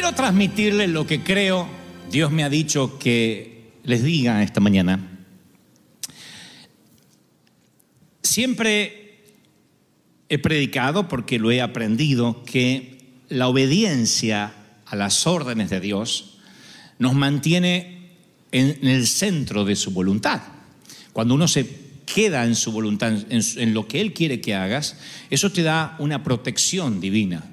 transmitirles 0.00 0.88
lo 0.88 1.06
que 1.06 1.22
creo 1.22 1.68
Dios 2.10 2.30
me 2.30 2.44
ha 2.44 2.48
dicho 2.48 2.98
que 2.98 3.72
les 3.84 4.02
diga 4.02 4.42
esta 4.42 4.60
mañana. 4.60 5.18
Siempre 8.22 9.24
he 10.28 10.38
predicado, 10.38 11.08
porque 11.08 11.38
lo 11.38 11.50
he 11.50 11.60
aprendido, 11.60 12.44
que 12.44 12.98
la 13.28 13.48
obediencia 13.48 14.54
a 14.86 14.96
las 14.96 15.26
órdenes 15.26 15.70
de 15.70 15.80
Dios 15.80 16.38
nos 16.98 17.14
mantiene 17.14 18.12
en 18.52 18.86
el 18.86 19.06
centro 19.06 19.64
de 19.64 19.76
su 19.76 19.90
voluntad. 19.90 20.40
Cuando 21.12 21.34
uno 21.34 21.48
se 21.48 21.68
queda 22.06 22.44
en 22.44 22.54
su 22.54 22.72
voluntad, 22.72 23.12
en, 23.28 23.74
lo 23.74 23.86
que 23.86 24.00
Él 24.00 24.14
quiere 24.14 24.40
que 24.40 24.54
hagas, 24.54 24.96
eso 25.28 25.52
te 25.52 25.62
da 25.62 25.96
una 25.98 26.22
protección 26.22 27.00
divina. 27.00 27.44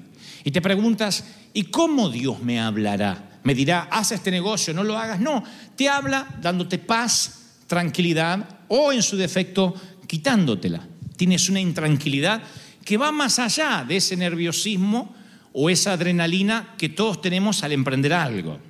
Y 0.44 0.50
te 0.50 0.62
preguntas, 0.62 1.24
¿y 1.56 1.64
cómo 1.64 2.10
Dios 2.10 2.42
me 2.42 2.60
hablará? 2.60 3.40
Me 3.42 3.54
dirá, 3.54 3.88
haz 3.90 4.12
este 4.12 4.30
negocio, 4.30 4.74
no 4.74 4.84
lo 4.84 4.98
hagas. 4.98 5.18
No, 5.20 5.42
te 5.74 5.88
habla 5.88 6.26
dándote 6.42 6.76
paz, 6.76 7.54
tranquilidad 7.66 8.46
o 8.68 8.92
en 8.92 9.02
su 9.02 9.16
defecto 9.16 9.74
quitándotela. 10.06 10.86
Tienes 11.16 11.48
una 11.48 11.58
intranquilidad 11.58 12.42
que 12.84 12.98
va 12.98 13.10
más 13.10 13.38
allá 13.38 13.86
de 13.88 13.96
ese 13.96 14.18
nerviosismo 14.18 15.14
o 15.54 15.70
esa 15.70 15.94
adrenalina 15.94 16.74
que 16.76 16.90
todos 16.90 17.22
tenemos 17.22 17.62
al 17.62 17.72
emprender 17.72 18.12
algo. 18.12 18.60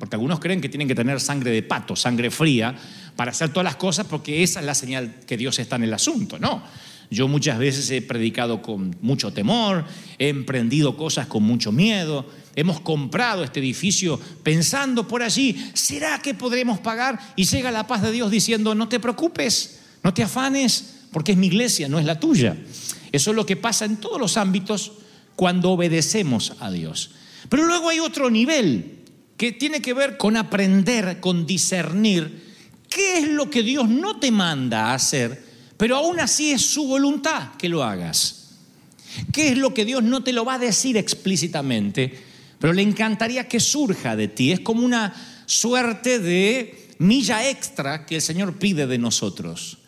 Porque 0.00 0.16
algunos 0.16 0.40
creen 0.40 0.60
que 0.60 0.68
tienen 0.68 0.88
que 0.88 0.96
tener 0.96 1.20
sangre 1.20 1.52
de 1.52 1.62
pato, 1.62 1.94
sangre 1.94 2.32
fría, 2.32 2.74
para 3.14 3.30
hacer 3.30 3.50
todas 3.50 3.64
las 3.64 3.76
cosas 3.76 4.06
porque 4.08 4.42
esa 4.42 4.58
es 4.58 4.66
la 4.66 4.74
señal 4.74 5.20
que 5.24 5.36
Dios 5.36 5.60
está 5.60 5.76
en 5.76 5.84
el 5.84 5.94
asunto. 5.94 6.40
No, 6.40 6.60
yo 7.12 7.28
muchas 7.28 7.58
veces 7.58 7.90
he 7.90 8.02
predicado 8.02 8.62
con 8.62 8.96
mucho 9.02 9.32
temor, 9.32 9.84
he 10.18 10.28
emprendido 10.28 10.96
cosas 10.96 11.26
con 11.26 11.42
mucho 11.42 11.70
miedo, 11.70 12.26
hemos 12.56 12.80
comprado 12.80 13.44
este 13.44 13.60
edificio 13.60 14.18
pensando 14.42 15.06
por 15.06 15.22
allí, 15.22 15.70
¿será 15.74 16.20
que 16.20 16.34
podremos 16.34 16.80
pagar? 16.80 17.18
Y 17.36 17.44
llega 17.44 17.70
la 17.70 17.86
paz 17.86 18.02
de 18.02 18.12
Dios 18.12 18.30
diciendo, 18.30 18.74
no 18.74 18.88
te 18.88 19.00
preocupes, 19.00 19.80
no 20.02 20.14
te 20.14 20.22
afanes, 20.22 21.00
porque 21.12 21.32
es 21.32 21.38
mi 21.38 21.48
iglesia, 21.48 21.88
no 21.88 21.98
es 21.98 22.04
la 22.04 22.18
tuya. 22.18 22.56
Eso 23.12 23.30
es 23.30 23.36
lo 23.36 23.44
que 23.44 23.56
pasa 23.56 23.84
en 23.84 23.98
todos 23.98 24.18
los 24.18 24.36
ámbitos 24.36 24.92
cuando 25.36 25.70
obedecemos 25.70 26.54
a 26.60 26.70
Dios. 26.70 27.10
Pero 27.48 27.66
luego 27.66 27.90
hay 27.90 28.00
otro 28.00 28.30
nivel 28.30 29.00
que 29.36 29.52
tiene 29.52 29.82
que 29.82 29.92
ver 29.92 30.16
con 30.16 30.36
aprender, 30.36 31.20
con 31.20 31.46
discernir 31.46 32.52
qué 32.88 33.18
es 33.18 33.28
lo 33.28 33.50
que 33.50 33.62
Dios 33.62 33.88
no 33.88 34.18
te 34.18 34.30
manda 34.30 34.86
a 34.86 34.94
hacer 34.94 35.51
pero 35.76 35.96
aún 35.96 36.20
así 36.20 36.52
es 36.52 36.62
su 36.62 36.86
voluntad 36.86 37.54
que 37.58 37.68
lo 37.68 37.82
hagas. 37.82 38.50
¿Qué 39.32 39.48
es 39.48 39.58
lo 39.58 39.74
que 39.74 39.84
Dios 39.84 40.02
no 40.02 40.22
te 40.22 40.32
lo 40.32 40.44
va 40.44 40.54
a 40.54 40.58
decir 40.58 40.96
explícitamente, 40.96 42.12
pero 42.58 42.72
le 42.72 42.82
encantaría 42.82 43.48
que 43.48 43.60
surja 43.60 44.16
de 44.16 44.28
ti? 44.28 44.52
Es 44.52 44.60
como 44.60 44.84
una 44.84 45.14
suerte 45.46 46.18
de 46.18 46.88
milla 46.98 47.48
extra 47.48 48.06
que 48.06 48.16
el 48.16 48.22
Señor 48.22 48.58
pide 48.58 48.86
de 48.86 48.98
nosotros. 48.98 49.78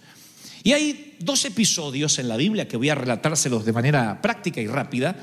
Y 0.63 0.73
hay 0.73 1.17
dos 1.19 1.45
episodios 1.45 2.19
en 2.19 2.29
la 2.29 2.37
Biblia 2.37 2.67
que 2.67 2.77
voy 2.77 2.89
a 2.89 2.95
relatárselos 2.95 3.65
de 3.65 3.73
manera 3.73 4.21
práctica 4.21 4.61
y 4.61 4.67
rápida, 4.67 5.17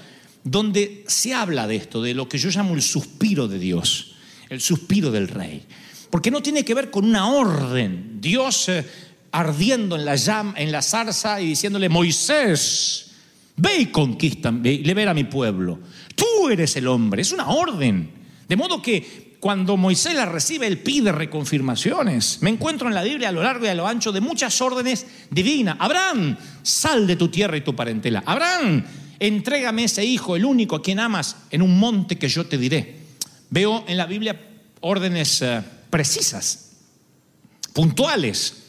donde 0.43 1.03
se 1.07 1.33
habla 1.33 1.67
de 1.67 1.75
esto, 1.75 2.01
de 2.01 2.13
lo 2.13 2.28
que 2.29 2.38
yo 2.38 2.49
llamo 2.49 2.73
el 2.73 2.81
suspiro 2.81 3.47
de 3.47 3.59
Dios, 3.59 4.13
el 4.49 4.61
suspiro 4.61 5.11
del 5.11 5.28
rey. 5.28 5.63
Porque 6.09 6.31
no 6.31 6.41
tiene 6.41 6.66
que 6.66 6.73
ver 6.73 6.91
con 6.91 7.05
una 7.05 7.28
orden. 7.28 8.19
Dios 8.19 8.69
eh, 8.69 8.85
ardiendo 9.31 9.96
en 9.96 10.06
la, 10.72 10.81
zarza 10.81 11.42
y 11.42 11.47
diciéndole, 11.47 11.90
Moisés, 11.90 13.12
ve 13.56 13.78
y 13.80 13.86
conquista, 13.88 14.52
libera 14.52 15.12
a 15.12 15.14
mi 15.14 15.24
pueblo. 15.24 15.80
Tú 16.16 16.50
eres 16.50 16.75
el 16.75 16.88
hombre, 16.88 17.22
es 17.22 17.31
una 17.31 17.50
orden. 17.50 18.12
De 18.47 18.56
modo 18.56 18.81
que 18.81 19.31
cuando 19.40 19.78
Moisés 19.78 20.14
la 20.14 20.25
recibe, 20.25 20.68
él 20.68 20.80
pide 20.80 21.12
reconfirmaciones. 21.12 22.40
Me 22.41 22.50
encuentro 22.50 22.88
en 22.88 22.94
la 22.94 23.03
Biblia 23.03 23.30
a 23.30 23.31
lo 23.31 23.41
largo 23.41 23.66
y 23.66 23.70
a 23.70 23.75
lo 23.75 23.88
ancho 23.88 24.12
de 24.12 24.22
muchas 24.22 24.62
órdenes 24.62 25.06
divinas. 25.30 25.78
Abraham, 25.80 26.38
sal 26.62 27.08
de 27.08 27.16
tu 27.16 27.30
tierra 27.30 27.58
y 27.58 27.62
tu 27.62 27.75
parentela. 27.75 28.24
Abraham, 28.25 28.84
entrégame 29.20 29.86
ese 29.86 30.06
hijo, 30.06 30.36
el 30.36 30.46
único 30.46 30.75
a 30.75 30.81
quien 30.81 31.00
amas, 31.00 31.38
en 31.50 31.62
un 31.62 31.80
monte 31.80 32.18
que 32.18 32.28
yo 32.28 32.46
te 32.46 32.58
diré. 32.58 33.00
Veo 33.50 33.86
en 33.88 33.97
la 33.97 34.06
Biblia 34.06 34.40
órdenes 34.81 35.41
eh, 35.41 35.62
precisas, 35.90 36.72
puntuales 37.74 38.62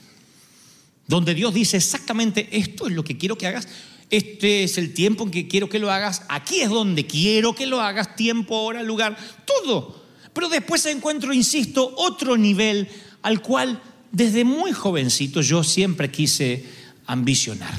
donde 1.13 1.35
Dios 1.35 1.53
dice 1.53 1.77
exactamente 1.77 2.49
esto 2.53 2.87
es 2.87 2.95
lo 2.95 3.05
que 3.05 3.19
quiero 3.19 3.37
que 3.37 3.47
hagas, 3.47 3.69
este 4.09 4.65
es 4.65 4.79
el 4.79 4.95
tiempo 4.95 5.25
en 5.25 5.31
que 5.31 5.47
quiero 5.47 5.69
que 5.69 5.79
lo 5.79 5.91
hagas, 5.91 6.23
aquí 6.31 6.63
es 6.63 6.71
donde 6.71 7.07
quiero 7.07 7.55
que 7.55 7.67
lo 7.67 7.83
hagas, 7.83 8.17
tiempo, 8.17 8.57
hora, 8.63 8.83
lugar, 8.83 9.19
todo. 9.45 10.03
Pero 10.33 10.49
después 10.49 10.87
encuentro, 10.87 11.35
insisto, 11.35 11.93
otro 11.99 12.39
nivel 12.39 12.89
al 13.21 13.43
cual 13.43 13.83
desde 14.11 14.45
muy 14.45 14.73
jovencito 14.73 15.43
yo 15.43 15.63
siempre 15.63 16.11
quise 16.11 16.65
ambicionar. 17.05 17.75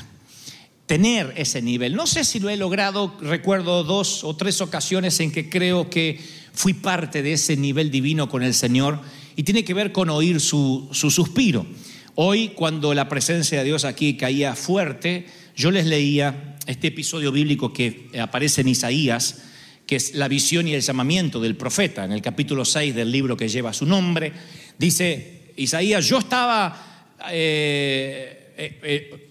Tener 0.85 1.33
ese 1.35 1.63
nivel. 1.63 1.95
No 1.95 2.05
sé 2.05 2.25
si 2.25 2.39
lo 2.39 2.51
he 2.51 2.57
logrado, 2.57 3.17
recuerdo 3.19 3.83
dos 3.83 4.23
o 4.23 4.35
tres 4.35 4.61
ocasiones 4.61 5.19
en 5.21 5.31
que 5.31 5.49
creo 5.49 5.89
que 5.89 6.19
fui 6.53 6.75
parte 6.75 7.23
de 7.23 7.33
ese 7.33 7.57
nivel 7.57 7.89
divino 7.89 8.29
con 8.29 8.43
el 8.43 8.53
Señor 8.53 8.99
y 9.35 9.41
tiene 9.41 9.65
que 9.65 9.73
ver 9.73 9.91
con 9.91 10.11
oír 10.11 10.39
su, 10.39 10.87
su 10.91 11.09
suspiro. 11.09 11.65
Hoy, 12.15 12.49
cuando 12.49 12.93
la 12.93 13.09
presencia 13.09 13.57
de 13.57 13.65
Dios 13.65 13.85
aquí 13.85 14.15
caía 14.17 14.55
fuerte, 14.55 15.25
yo 15.55 15.71
les 15.71 15.87
leía 15.87 16.57
este 16.67 16.89
episodio 16.89 17.31
bíblico 17.31 17.73
que 17.73 18.11
aparece 18.21 18.61
en 18.61 18.67
Isaías, 18.67 19.41
que 19.87 19.95
es 19.95 20.13
la 20.13 20.27
visión 20.27 20.67
y 20.67 20.75
el 20.75 20.81
llamamiento 20.81 21.39
del 21.39 21.55
profeta, 21.55 22.05
en 22.05 22.11
el 22.11 22.21
capítulo 22.21 22.65
6 22.65 22.93
del 22.93 23.11
libro 23.11 23.35
que 23.35 23.49
lleva 23.49 23.73
su 23.73 23.87
nombre. 23.87 24.31
Dice 24.77 25.53
Isaías, 25.55 26.05
yo 26.05 26.19
estaba 26.19 27.15
eh, 27.31 28.53
eh, 28.57 28.79
eh, 28.83 29.29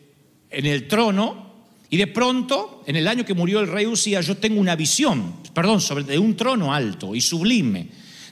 en 0.51 0.67
el 0.67 0.89
trono 0.89 1.53
y 1.89 1.97
de 1.97 2.09
pronto, 2.09 2.83
en 2.85 2.97
el 2.97 3.07
año 3.07 3.25
que 3.25 3.35
murió 3.35 3.61
el 3.61 3.69
rey 3.69 3.87
Usías, 3.87 4.27
yo 4.27 4.39
tengo 4.39 4.61
una 4.61 4.75
visión, 4.75 5.37
perdón, 5.55 5.81
sobre 5.81 6.03
de 6.03 6.19
un 6.19 6.35
trono 6.35 6.75
alto 6.75 7.15
y 7.15 7.21
sublime. 7.21 7.87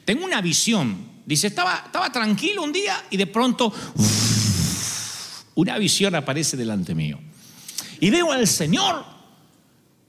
Tengo 0.04 0.24
una 0.24 0.40
visión. 0.40 1.08
Dice, 1.24 1.46
estaba, 1.46 1.84
estaba 1.86 2.10
tranquilo 2.10 2.64
un 2.64 2.72
día 2.72 3.04
y 3.10 3.16
de 3.16 3.28
pronto 3.28 3.72
una 5.60 5.78
visión 5.78 6.14
aparece 6.14 6.56
delante 6.56 6.94
mío. 6.94 7.18
Y 8.00 8.10
veo 8.10 8.32
al 8.32 8.46
Señor 8.46 9.04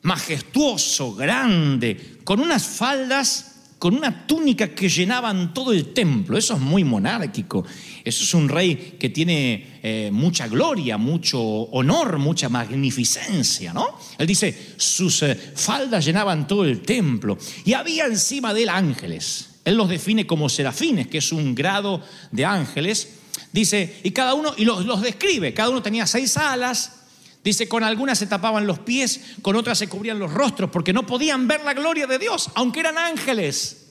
majestuoso, 0.04 1.14
grande, 1.14 2.20
con 2.24 2.40
unas 2.40 2.66
faldas, 2.66 3.48
con 3.78 3.96
una 3.96 4.26
túnica 4.26 4.70
que 4.70 4.88
llenaban 4.88 5.54
todo 5.54 5.74
el 5.74 5.94
templo. 5.94 6.38
Eso 6.38 6.54
es 6.54 6.60
muy 6.60 6.84
monárquico. 6.84 7.66
Eso 8.04 8.24
es 8.24 8.34
un 8.34 8.48
rey 8.48 8.96
que 9.00 9.10
tiene 9.10 9.80
eh, 9.84 10.10
mucha 10.12 10.48
gloria, 10.48 10.98
mucho 10.98 11.42
honor, 11.42 12.18
mucha 12.18 12.48
magnificencia, 12.48 13.74
¿no? 13.74 13.98
Él 14.18 14.28
dice, 14.28 14.76
sus 14.78 15.24
eh, 15.24 15.36
faldas 15.36 16.06
llenaban 16.06 16.48
todo 16.48 16.64
el 16.64 16.82
templo. 16.82 17.38
Y 17.66 17.74
había 17.74 18.06
encima 18.06 18.54
de 18.54 18.64
él 18.64 18.70
ángeles. 18.70 19.50
Él 19.66 19.76
los 19.76 19.90
define 19.90 20.26
como 20.26 20.50
serafines, 20.50 21.08
que 21.08 21.20
es 21.20 21.32
un 21.32 21.54
grado 21.54 22.02
de 22.32 22.46
ángeles 22.46 23.21
Dice, 23.52 24.00
y 24.04 24.12
cada 24.12 24.34
uno, 24.34 24.54
y 24.58 24.66
los, 24.66 25.02
describe, 25.02 25.54
cada 25.54 25.70
uno 25.70 25.82
tenía 25.82 26.08
seis 26.08 26.38
alas, 26.38 26.98
Dice, 27.44 27.68
con 27.68 27.84
algunas 27.84 28.20
se 28.20 28.28
tapaban 28.28 28.68
los 28.68 28.78
pies, 28.78 29.20
con 29.42 29.56
otras 29.56 29.76
se 29.80 29.90
cubrían 29.90 30.20
los 30.20 30.32
rostros, 30.32 30.70
porque 30.70 30.94
no 30.94 31.08
podían 31.08 31.48
ver 31.48 31.64
la 31.64 31.74
gloria 31.74 32.06
de 32.06 32.20
Dios, 32.20 32.52
aunque 32.54 32.82
eran 32.82 33.00
ángeles. 33.00 33.88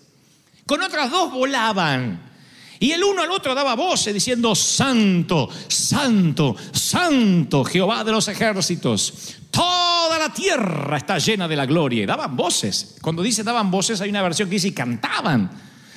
Con 0.67 0.81
otras 0.81 1.11
dos 1.11 1.33
volaban. 1.33 2.31
Y 2.79 2.93
el 2.93 3.03
uno 3.03 3.23
al 3.23 3.31
otro 3.33 3.53
daba 3.55 3.75
voces 3.75 4.15
diciendo, 4.15 4.55
Santo, 4.55 5.49
Santo, 5.67 6.55
Santo, 6.73 7.65
Jehová 7.65 8.05
de 8.05 8.13
los 8.13 8.29
ejércitos. 8.29 9.35
Toda 9.51 10.17
la 10.17 10.33
tierra 10.33 10.97
está 10.97 11.19
llena 11.19 11.49
de 11.49 11.57
la 11.57 11.67
gloria. 11.67 12.05
Y 12.05 12.07
daban 12.07 12.37
voces. 12.37 12.97
Cuando 13.03 13.21
dice 13.21 13.43
daban 13.43 13.71
voces, 13.71 14.01
hay 14.01 14.11
una 14.11 14.23
versión 14.23 14.49
que 14.49 14.55
dice 14.55 14.69
y 14.69 14.73
cantaban. 14.73 15.51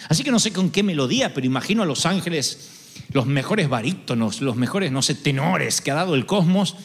Así 0.09 0.23
que 0.23 0.31
no 0.31 0.39
sé 0.39 0.51
con 0.51 0.71
qué 0.71 0.81
melodía, 0.81 1.33
pero 1.33 1.45
imagino 1.45 1.83
a 1.83 1.85
los 1.85 2.05
ángeles 2.05 2.82
los 3.13 3.27
mejores 3.27 3.69
barítonos, 3.69 4.41
los 4.41 4.55
mejores, 4.55 4.91
no 4.91 5.01
sé, 5.01 5.15
tenores 5.15 5.81
que 5.81 5.91
ha 5.91 5.95
dado 5.95 6.15
el 6.15 6.25
cosmos 6.25 6.75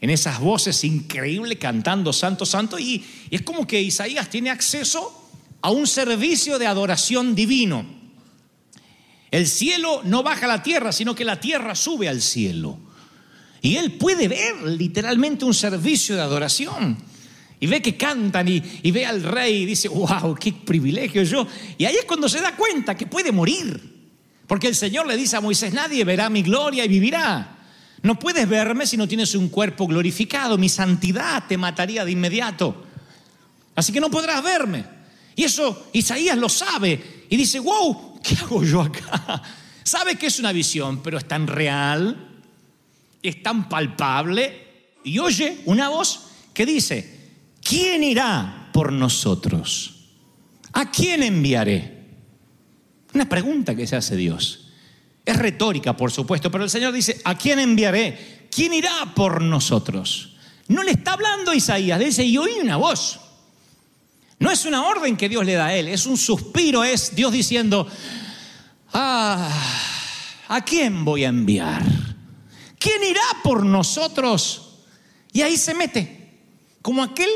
en 0.00 0.10
esas 0.10 0.40
voces 0.40 0.82
increíbles 0.84 1.58
cantando 1.58 2.12
Santo, 2.12 2.46
Santo. 2.46 2.78
Y, 2.78 3.04
es 3.30 3.42
como 3.42 3.66
que 3.66 3.80
Isaías 3.80 4.30
tiene 4.30 4.50
acceso 4.50 5.30
a 5.60 5.70
un 5.70 5.86
servicio 5.86 6.58
de 6.58 6.66
adoración 6.66 7.34
divino. 7.34 7.84
El 9.30 9.46
cielo 9.46 10.00
no 10.04 10.22
baja 10.22 10.46
a 10.46 10.48
la 10.48 10.62
tierra, 10.62 10.92
sino 10.92 11.14
que 11.14 11.24
la 11.24 11.40
tierra 11.40 11.74
sube 11.74 12.08
al 12.08 12.22
cielo. 12.22 12.78
Y 13.60 13.76
él 13.76 13.92
puede 13.92 14.28
ver 14.28 14.62
literalmente 14.62 15.44
un 15.44 15.54
servicio 15.54 16.14
de 16.14 16.22
adoración. 16.22 16.96
Y 17.58 17.66
ve 17.66 17.82
que 17.82 17.96
cantan 17.96 18.48
y, 18.48 18.62
y 18.82 18.90
ve 18.90 19.04
al 19.04 19.22
rey 19.22 19.62
y 19.62 19.66
dice, 19.66 19.88
wow, 19.88 20.34
qué 20.36 20.52
privilegio 20.52 21.22
yo. 21.22 21.46
Y 21.76 21.84
ahí 21.84 21.96
es 21.96 22.04
cuando 22.04 22.28
se 22.28 22.40
da 22.40 22.56
cuenta 22.56 22.94
que 22.94 23.06
puede 23.06 23.32
morir. 23.32 23.95
Porque 24.46 24.68
el 24.68 24.74
Señor 24.74 25.06
le 25.06 25.16
dice 25.16 25.36
a 25.36 25.40
Moisés, 25.40 25.72
nadie 25.72 26.04
verá 26.04 26.30
mi 26.30 26.42
gloria 26.42 26.84
y 26.84 26.88
vivirá. 26.88 27.56
No 28.02 28.18
puedes 28.18 28.48
verme 28.48 28.86
si 28.86 28.96
no 28.96 29.08
tienes 29.08 29.34
un 29.34 29.48
cuerpo 29.48 29.86
glorificado. 29.86 30.56
Mi 30.58 30.68
santidad 30.68 31.44
te 31.48 31.58
mataría 31.58 32.04
de 32.04 32.12
inmediato. 32.12 32.84
Así 33.74 33.92
que 33.92 34.00
no 34.00 34.10
podrás 34.10 34.42
verme. 34.42 34.84
Y 35.34 35.44
eso 35.44 35.88
Isaías 35.92 36.38
lo 36.38 36.48
sabe 36.48 37.26
y 37.28 37.36
dice, 37.36 37.58
wow, 37.58 38.20
¿qué 38.22 38.36
hago 38.36 38.62
yo 38.62 38.82
acá? 38.82 39.42
Sabe 39.82 40.16
que 40.16 40.26
es 40.26 40.40
una 40.40 40.50
visión, 40.50 41.00
pero 41.02 41.16
es 41.18 41.28
tan 41.28 41.46
real, 41.46 42.40
es 43.22 43.42
tan 43.42 43.68
palpable. 43.68 44.66
Y 45.04 45.18
oye 45.18 45.60
una 45.66 45.90
voz 45.90 46.26
que 46.52 46.66
dice, 46.66 47.34
¿quién 47.62 48.02
irá 48.02 48.70
por 48.72 48.92
nosotros? 48.92 50.08
¿A 50.72 50.90
quién 50.90 51.22
enviaré? 51.22 51.95
Una 53.16 53.30
pregunta 53.30 53.74
que 53.74 53.86
se 53.86 53.96
hace 53.96 54.14
Dios. 54.14 54.66
Es 55.24 55.38
retórica, 55.38 55.96
por 55.96 56.12
supuesto, 56.12 56.50
pero 56.50 56.64
el 56.64 56.68
Señor 56.68 56.92
dice, 56.92 57.18
¿a 57.24 57.34
quién 57.34 57.58
enviaré? 57.58 58.46
¿Quién 58.54 58.74
irá 58.74 59.14
por 59.14 59.40
nosotros? 59.40 60.36
No 60.68 60.82
le 60.82 60.90
está 60.90 61.14
hablando 61.14 61.54
Isaías, 61.54 61.98
le 61.98 62.04
dice, 62.04 62.24
y 62.24 62.36
oí 62.36 62.58
una 62.60 62.76
voz. 62.76 63.18
No 64.38 64.50
es 64.50 64.66
una 64.66 64.84
orden 64.84 65.16
que 65.16 65.30
Dios 65.30 65.46
le 65.46 65.54
da 65.54 65.68
a 65.68 65.74
él, 65.74 65.88
es 65.88 66.04
un 66.04 66.18
suspiro, 66.18 66.84
es 66.84 67.16
Dios 67.16 67.32
diciendo, 67.32 67.88
ah, 68.92 69.50
¿a 70.48 70.60
quién 70.62 71.02
voy 71.02 71.24
a 71.24 71.28
enviar? 71.28 71.86
¿Quién 72.78 73.02
irá 73.02 73.22
por 73.42 73.64
nosotros? 73.64 74.80
Y 75.32 75.40
ahí 75.40 75.56
se 75.56 75.72
mete, 75.72 76.38
como 76.82 77.02
aquel 77.02 77.30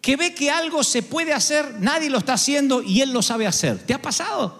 que 0.00 0.14
ve 0.14 0.34
que 0.34 0.52
algo 0.52 0.84
se 0.84 1.02
puede 1.02 1.32
hacer, 1.32 1.80
nadie 1.80 2.10
lo 2.10 2.18
está 2.18 2.34
haciendo 2.34 2.80
y 2.80 3.00
él 3.00 3.12
lo 3.12 3.22
sabe 3.22 3.48
hacer. 3.48 3.84
¿Te 3.84 3.92
ha 3.92 4.00
pasado? 4.00 4.59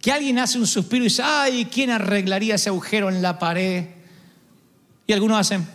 Que 0.00 0.12
alguien 0.12 0.38
hace 0.38 0.58
un 0.58 0.66
suspiro 0.66 1.04
y 1.04 1.08
dice, 1.08 1.22
ay, 1.22 1.68
¿quién 1.72 1.90
arreglaría 1.90 2.54
ese 2.54 2.68
agujero 2.68 3.08
en 3.08 3.20
la 3.20 3.38
pared? 3.38 3.84
Y 5.06 5.12
algunos 5.12 5.38
hacen. 5.38 5.66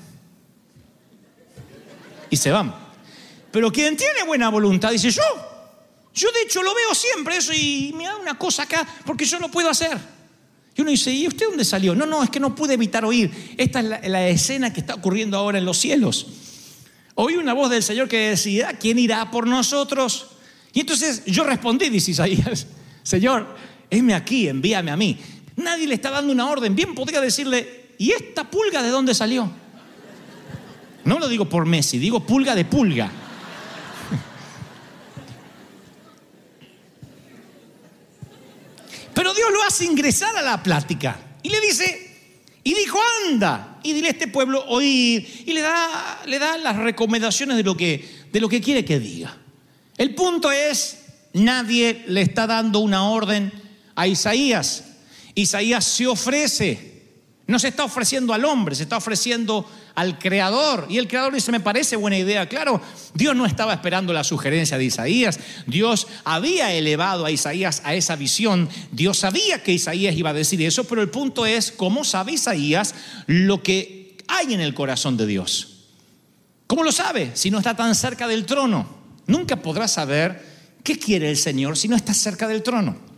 Y 2.30 2.38
se 2.38 2.52
van. 2.52 2.74
Pero 3.52 3.72
quien 3.72 3.96
tiene 3.98 4.24
buena 4.26 4.50
voluntad 4.50 4.92
dice, 4.92 5.12
yo, 5.12 5.22
yo 6.14 6.32
de 6.32 6.42
hecho 6.42 6.64
lo 6.64 6.74
veo 6.74 6.96
siempre 6.96 7.38
eso 7.38 7.54
y 7.54 7.94
me 7.96 8.06
da 8.06 8.18
una 8.18 8.38
cosa 8.38 8.64
acá 8.64 8.88
porque 9.06 9.26
yo 9.26 9.40
lo 9.40 9.50
puedo 9.50 9.70
hacer. 9.70 9.98
Y 10.76 10.82
uno 10.82 10.90
dice, 10.90 11.12
¿y 11.12 11.28
usted 11.28 11.48
dónde 11.48 11.66
salió? 11.66 11.94
No, 11.94 12.06
no, 12.06 12.24
es 12.24 12.30
que 12.30 12.40
no 12.40 12.56
pude 12.56 12.74
evitar 12.74 13.06
oír. 13.06 13.32
Esta 13.58 13.80
es 13.80 14.10
la, 14.10 14.28
escena 14.28 14.74
que 14.74 14.80
está 14.80 14.96
ocurriendo 14.96 15.38
ahora 15.38 15.60
en 15.60 15.66
los 15.66 15.78
cielos. 15.78 16.26
Oí 17.16 17.36
una 17.36 17.54
voz 17.54 17.70
del 17.70 17.84
Señor 17.84 18.08
que 18.08 18.30
decía, 18.30 18.74
¿quién 18.80 18.98
irá 18.98 19.30
por 19.30 19.46
nosotros? 19.46 20.28
Y 20.74 20.80
entonces 20.80 21.24
yo 21.26 21.44
respondí, 21.44 21.90
dice 21.90 22.12
Isaías, 22.12 22.66
Señor, 23.04 23.56
heme 23.94 24.14
aquí, 24.14 24.48
envíame 24.48 24.92
a 24.92 24.98
mí. 24.98 25.18
Nadie 25.56 25.88
le 25.88 25.96
está 25.96 26.10
dando 26.10 26.34
una 26.34 26.50
orden. 26.50 26.76
Bien 26.76 26.96
podría 26.96 27.22
decirle, 27.22 27.92
¿y 27.98 28.12
esta 28.12 28.50
pulga 28.50 28.82
de 28.82 28.90
dónde 28.90 29.14
salió? 29.14 29.52
No 31.06 31.20
lo 31.20 31.28
digo 31.28 31.48
por 31.48 31.66
Messi, 31.66 32.00
digo 32.00 32.26
pulga 32.26 32.56
de 32.56 32.66
pulga. 32.66 33.12
Pero 39.14 39.34
Dios 39.34 39.52
lo 39.52 39.64
hace 39.64 39.86
ingresar 39.86 40.36
a 40.36 40.42
la 40.42 40.64
plática 40.64 41.20
y 41.44 41.50
le 41.50 41.62
dice, 41.62 42.14
y 42.64 42.74
dijo, 42.74 42.98
anda, 43.30 43.80
y 43.84 43.94
dile 43.94 44.08
a 44.08 44.12
este 44.12 44.28
pueblo 44.28 44.64
oír. 44.68 45.44
Y 45.46 45.54
le 45.54 45.62
da, 45.62 46.22
le 46.26 46.40
da 46.40 46.58
las 46.58 46.78
recomendaciones 46.78 47.58
de 47.58 47.64
lo, 47.64 47.76
que, 47.76 48.26
de 48.32 48.42
lo 48.42 48.50
que 48.50 48.62
quiere 48.62 48.86
que 48.86 49.00
diga. 49.00 49.38
El 49.98 50.16
punto 50.16 50.52
es, 50.52 51.00
nadie 51.34 52.06
le 52.08 52.22
está 52.22 52.48
dando 52.48 52.80
una 52.80 53.10
orden 53.10 53.52
a 53.96 54.08
Isaías. 54.08 54.84
Isaías 55.36 55.84
se 55.84 56.08
ofrece. 56.08 56.94
No 57.46 57.60
se 57.60 57.68
está 57.68 57.84
ofreciendo 57.84 58.34
al 58.34 58.46
hombre, 58.46 58.74
se 58.74 58.84
está 58.84 58.96
ofreciendo 58.96 59.70
al 59.96 60.18
creador. 60.18 60.88
Y 60.90 60.98
el 60.98 61.10
creador 61.10 61.34
dice, 61.34 61.52
me 61.52 61.60
parece 61.60 61.98
buena 61.98 62.18
idea. 62.18 62.48
Claro, 62.48 62.82
Dios 63.14 63.36
no 63.36 63.46
estaba 63.46 63.74
esperando 63.74 64.14
la 64.14 64.24
sugerencia 64.24 64.78
de 64.78 64.86
Isaías. 64.86 65.40
Dios 65.68 66.08
había 66.24 66.72
elevado 66.72 67.26
a 67.26 67.32
Isaías 67.32 67.82
a 67.84 67.96
esa 67.96 68.16
visión. 68.16 68.70
Dios 68.92 69.18
sabía 69.20 69.62
que 69.62 69.74
Isaías 69.74 70.16
iba 70.16 70.30
a 70.30 70.34
decir 70.34 70.62
eso, 70.62 70.86
pero 70.86 71.02
el 71.02 71.10
punto 71.10 71.46
es, 71.46 71.72
¿cómo 71.72 72.06
sabe 72.06 72.32
Isaías 72.32 72.96
lo 73.28 73.62
que 73.62 74.18
hay 74.30 74.54
en 74.54 74.62
el 74.62 74.74
corazón 74.74 75.18
de 75.18 75.28
Dios? 75.28 75.88
¿Cómo 76.66 76.84
lo 76.84 76.94
sabe 76.94 77.32
si 77.34 77.52
no 77.52 77.58
está 77.58 77.76
tan 77.76 77.94
cerca 77.94 78.26
del 78.26 78.46
trono? 78.46 78.88
Nunca 79.28 79.58
podrás 79.58 79.92
saber 79.92 80.44
qué 80.82 80.98
quiere 80.98 81.30
el 81.30 81.38
Señor 81.38 81.78
si 81.78 81.90
no 81.90 81.96
está 81.98 82.14
cerca 82.14 82.48
del 82.48 82.64
trono. 82.64 83.13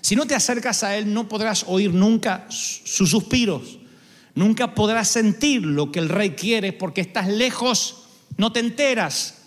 Si 0.00 0.16
no 0.16 0.26
te 0.26 0.34
acercas 0.34 0.82
a 0.82 0.96
Él, 0.96 1.12
no 1.12 1.28
podrás 1.28 1.64
oír 1.66 1.92
nunca 1.92 2.46
sus 2.48 3.10
suspiros. 3.10 3.78
Nunca 4.34 4.74
podrás 4.74 5.08
sentir 5.08 5.62
lo 5.62 5.90
que 5.90 5.98
el 5.98 6.08
rey 6.08 6.30
quiere 6.30 6.72
porque 6.72 7.00
estás 7.00 7.28
lejos, 7.28 8.04
no 8.36 8.52
te 8.52 8.60
enteras. 8.60 9.42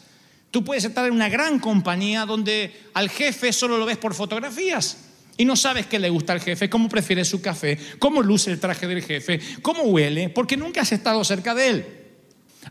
Tú 0.51 0.63
puedes 0.63 0.83
estar 0.83 1.05
en 1.05 1.13
una 1.13 1.29
gran 1.29 1.57
compañía 1.59 2.25
donde 2.25 2.89
al 2.93 3.09
jefe 3.09 3.53
solo 3.53 3.77
lo 3.77 3.85
ves 3.85 3.97
por 3.97 4.13
fotografías 4.13 4.97
y 5.37 5.45
no 5.45 5.55
sabes 5.55 5.87
qué 5.87 5.97
le 5.97 6.09
gusta 6.09 6.33
al 6.33 6.41
jefe, 6.41 6.69
cómo 6.69 6.89
prefiere 6.89 7.25
su 7.25 7.41
café, 7.41 7.79
cómo 7.97 8.21
luce 8.21 8.51
el 8.51 8.59
traje 8.59 8.87
del 8.87 9.01
jefe, 9.01 9.39
cómo 9.61 9.83
huele, 9.83 10.29
porque 10.29 10.57
nunca 10.57 10.81
has 10.81 10.91
estado 10.91 11.23
cerca 11.23 11.55
de 11.55 11.69
él. 11.69 12.02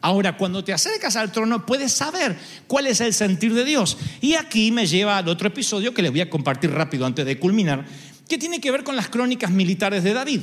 Ahora, 0.02 0.36
cuando 0.36 0.64
te 0.64 0.72
acercas 0.72 1.14
al 1.14 1.30
trono, 1.30 1.64
puedes 1.64 1.92
saber 1.92 2.36
cuál 2.66 2.88
es 2.88 3.00
el 3.00 3.14
sentir 3.14 3.54
de 3.54 3.64
Dios. 3.64 3.96
Y 4.20 4.34
aquí 4.34 4.72
me 4.72 4.86
lleva 4.86 5.16
al 5.16 5.28
otro 5.28 5.46
episodio 5.46 5.94
que 5.94 6.02
les 6.02 6.10
voy 6.10 6.20
a 6.20 6.28
compartir 6.28 6.72
rápido 6.72 7.06
antes 7.06 7.24
de 7.24 7.38
culminar, 7.38 7.86
que 8.28 8.36
tiene 8.36 8.60
que 8.60 8.72
ver 8.72 8.82
con 8.82 8.96
las 8.96 9.08
crónicas 9.08 9.52
militares 9.52 10.02
de 10.02 10.12
David. 10.12 10.40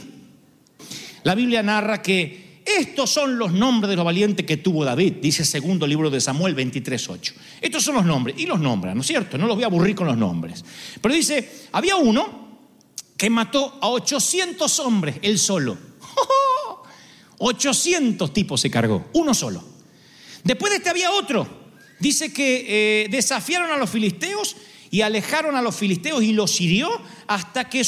La 1.23 1.35
Biblia 1.35 1.61
narra 1.61 2.01
que 2.01 2.61
estos 2.65 3.09
son 3.09 3.37
los 3.37 3.51
nombres 3.51 3.89
de 3.89 3.97
los 3.97 4.05
valientes 4.05 4.45
que 4.45 4.57
tuvo 4.57 4.85
David, 4.85 5.15
dice 5.21 5.43
segundo 5.43 5.85
libro 5.85 6.09
de 6.09 6.21
Samuel 6.21 6.55
23.8. 6.55 7.33
Estos 7.59 7.83
son 7.83 7.95
los 7.95 8.05
nombres, 8.05 8.35
y 8.37 8.45
los 8.45 8.61
nombra, 8.61 8.95
¿no 8.95 9.01
es 9.01 9.07
cierto? 9.07 9.37
No 9.37 9.45
los 9.45 9.55
voy 9.55 9.63
a 9.63 9.67
aburrir 9.67 9.95
con 9.95 10.07
los 10.07 10.17
nombres. 10.17 10.63
Pero 11.01 11.13
dice, 11.13 11.67
había 11.73 11.97
uno 11.97 12.47
que 13.17 13.29
mató 13.29 13.77
a 13.81 13.89
800 13.89 14.79
hombres, 14.79 15.17
él 15.21 15.37
solo. 15.37 15.88
800 17.39 18.31
tipos 18.33 18.61
se 18.61 18.69
cargó, 18.69 19.09
uno 19.13 19.33
solo. 19.33 19.63
Después 20.43 20.71
de 20.71 20.77
este 20.77 20.89
había 20.89 21.11
otro. 21.11 21.59
Dice 21.99 22.31
que 22.31 22.65
eh, 23.03 23.07
desafiaron 23.09 23.71
a 23.71 23.77
los 23.77 23.89
filisteos 23.89 24.55
y 24.89 25.01
alejaron 25.01 25.55
a 25.55 25.61
los 25.61 25.75
filisteos 25.75 26.23
y 26.23 26.33
los 26.33 26.59
hirió 26.61 26.89
hasta 27.27 27.69
que 27.69 27.85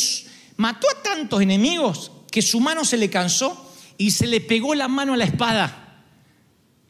mató 0.58 0.88
a 0.90 1.02
tantos 1.02 1.42
enemigos 1.42 2.12
que 2.30 2.42
su 2.42 2.60
mano 2.60 2.84
se 2.84 2.98
le 2.98 3.10
cansó 3.10 3.74
y 3.98 4.12
se 4.12 4.28
le 4.28 4.42
pegó 4.42 4.76
la 4.76 4.88
mano 4.88 5.14
a 5.14 5.18
la 5.18 5.26
espada. 5.26 6.06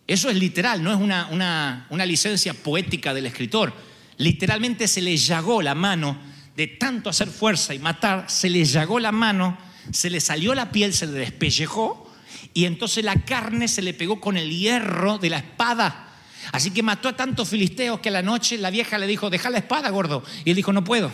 Eso 0.07 0.29
es 0.29 0.35
literal, 0.35 0.83
no 0.83 0.91
es 0.91 0.99
una, 0.99 1.87
una, 1.89 2.05
licencia 2.05 2.53
poética 2.53 3.13
del 3.13 3.27
escritor. 3.27 3.73
Literalmente 4.17 4.87
se 4.87 5.01
le 5.01 5.15
llagó 5.15 5.61
la 5.61 5.75
mano 5.75 6.17
de 6.55 6.67
tanto 6.67 7.09
hacer 7.09 7.29
fuerza 7.29 7.73
y 7.73 7.79
matar, 7.79 8.29
se 8.29 8.49
le 8.49 8.65
llagó 8.65 8.99
la 8.99 9.11
mano, 9.11 9.57
se 9.91 10.09
le 10.09 10.19
salió 10.19 10.53
la 10.53 10.71
piel, 10.71 10.93
se 10.93 11.07
le 11.07 11.13
despellejó 11.13 12.10
y 12.53 12.65
entonces 12.65 13.03
la 13.03 13.15
carne 13.15 13.67
se 13.67 13.81
le 13.81 13.93
pegó 13.93 14.19
con 14.19 14.37
el 14.37 14.49
hierro 14.49 15.17
de 15.17 15.29
la 15.29 15.37
espada. 15.37 16.07
Así 16.51 16.71
que 16.71 16.83
mató 16.83 17.07
a 17.07 17.15
tantos 17.15 17.49
filisteos 17.49 17.99
que 17.99 18.09
a 18.09 18.11
la 18.11 18.21
noche 18.21 18.57
la 18.57 18.69
vieja 18.71 18.97
le 18.97 19.07
dijo, 19.07 19.29
deja 19.29 19.49
la 19.49 19.59
espada, 19.59 19.89
gordo. 19.89 20.23
Y 20.43 20.49
él 20.49 20.55
dijo, 20.55 20.73
no 20.73 20.83
puedo. 20.83 21.11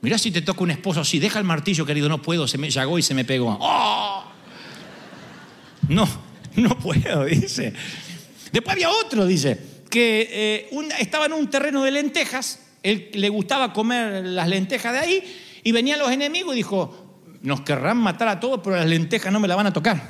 Mira 0.00 0.18
si 0.18 0.30
te 0.30 0.42
toca 0.42 0.62
un 0.62 0.70
esposo 0.70 1.00
así, 1.00 1.18
deja 1.18 1.38
el 1.38 1.44
martillo, 1.44 1.84
querido, 1.84 2.08
no 2.08 2.22
puedo, 2.22 2.46
se 2.46 2.58
me 2.58 2.70
llagó 2.70 2.98
y 2.98 3.02
se 3.02 3.14
me 3.14 3.24
pegó. 3.24 3.58
¡Oh! 3.60 4.24
No, 5.88 6.08
no 6.56 6.78
puedo, 6.78 7.24
dice. 7.24 7.72
Después 8.52 8.74
había 8.74 8.90
otro, 8.90 9.26
dice, 9.26 9.60
que 9.90 10.28
eh, 10.30 10.70
estaba 10.98 11.26
en 11.26 11.32
un 11.32 11.50
terreno 11.50 11.82
de 11.82 11.90
lentejas, 11.90 12.60
él 12.82 13.10
le 13.14 13.28
gustaba 13.28 13.72
comer 13.72 14.24
las 14.24 14.48
lentejas 14.48 14.92
de 14.92 14.98
ahí, 14.98 15.36
y 15.64 15.72
venían 15.72 15.98
los 15.98 16.10
enemigos 16.10 16.54
y 16.54 16.58
dijo, 16.58 17.05
nos 17.46 17.60
querrán 17.60 17.98
matar 17.98 18.26
a 18.26 18.40
todos, 18.40 18.60
pero 18.62 18.74
las 18.74 18.86
lentejas 18.86 19.32
no 19.32 19.38
me 19.38 19.46
la 19.46 19.54
van 19.54 19.68
a 19.68 19.72
tocar. 19.72 20.02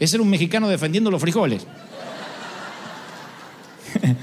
Ese 0.00 0.16
era 0.16 0.22
un 0.24 0.28
mexicano 0.28 0.68
defendiendo 0.68 1.12
los 1.12 1.20
frijoles. 1.20 1.64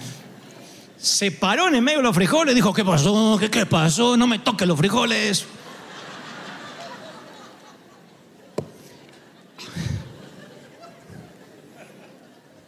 se 0.97 1.31
paró 1.31 1.69
en 1.69 1.75
el 1.75 1.81
medio 1.81 1.99
de 1.99 2.03
los 2.03 2.13
frijoles 2.13 2.53
dijo, 2.53 2.73
¿qué 2.73 2.83
pasó? 2.83 3.37
¿Qué, 3.39 3.49
qué 3.49 3.65
pasó? 3.65 4.17
No 4.17 4.27
me 4.27 4.39
toques 4.39 4.67
los 4.67 4.77
frijoles. 4.77 5.45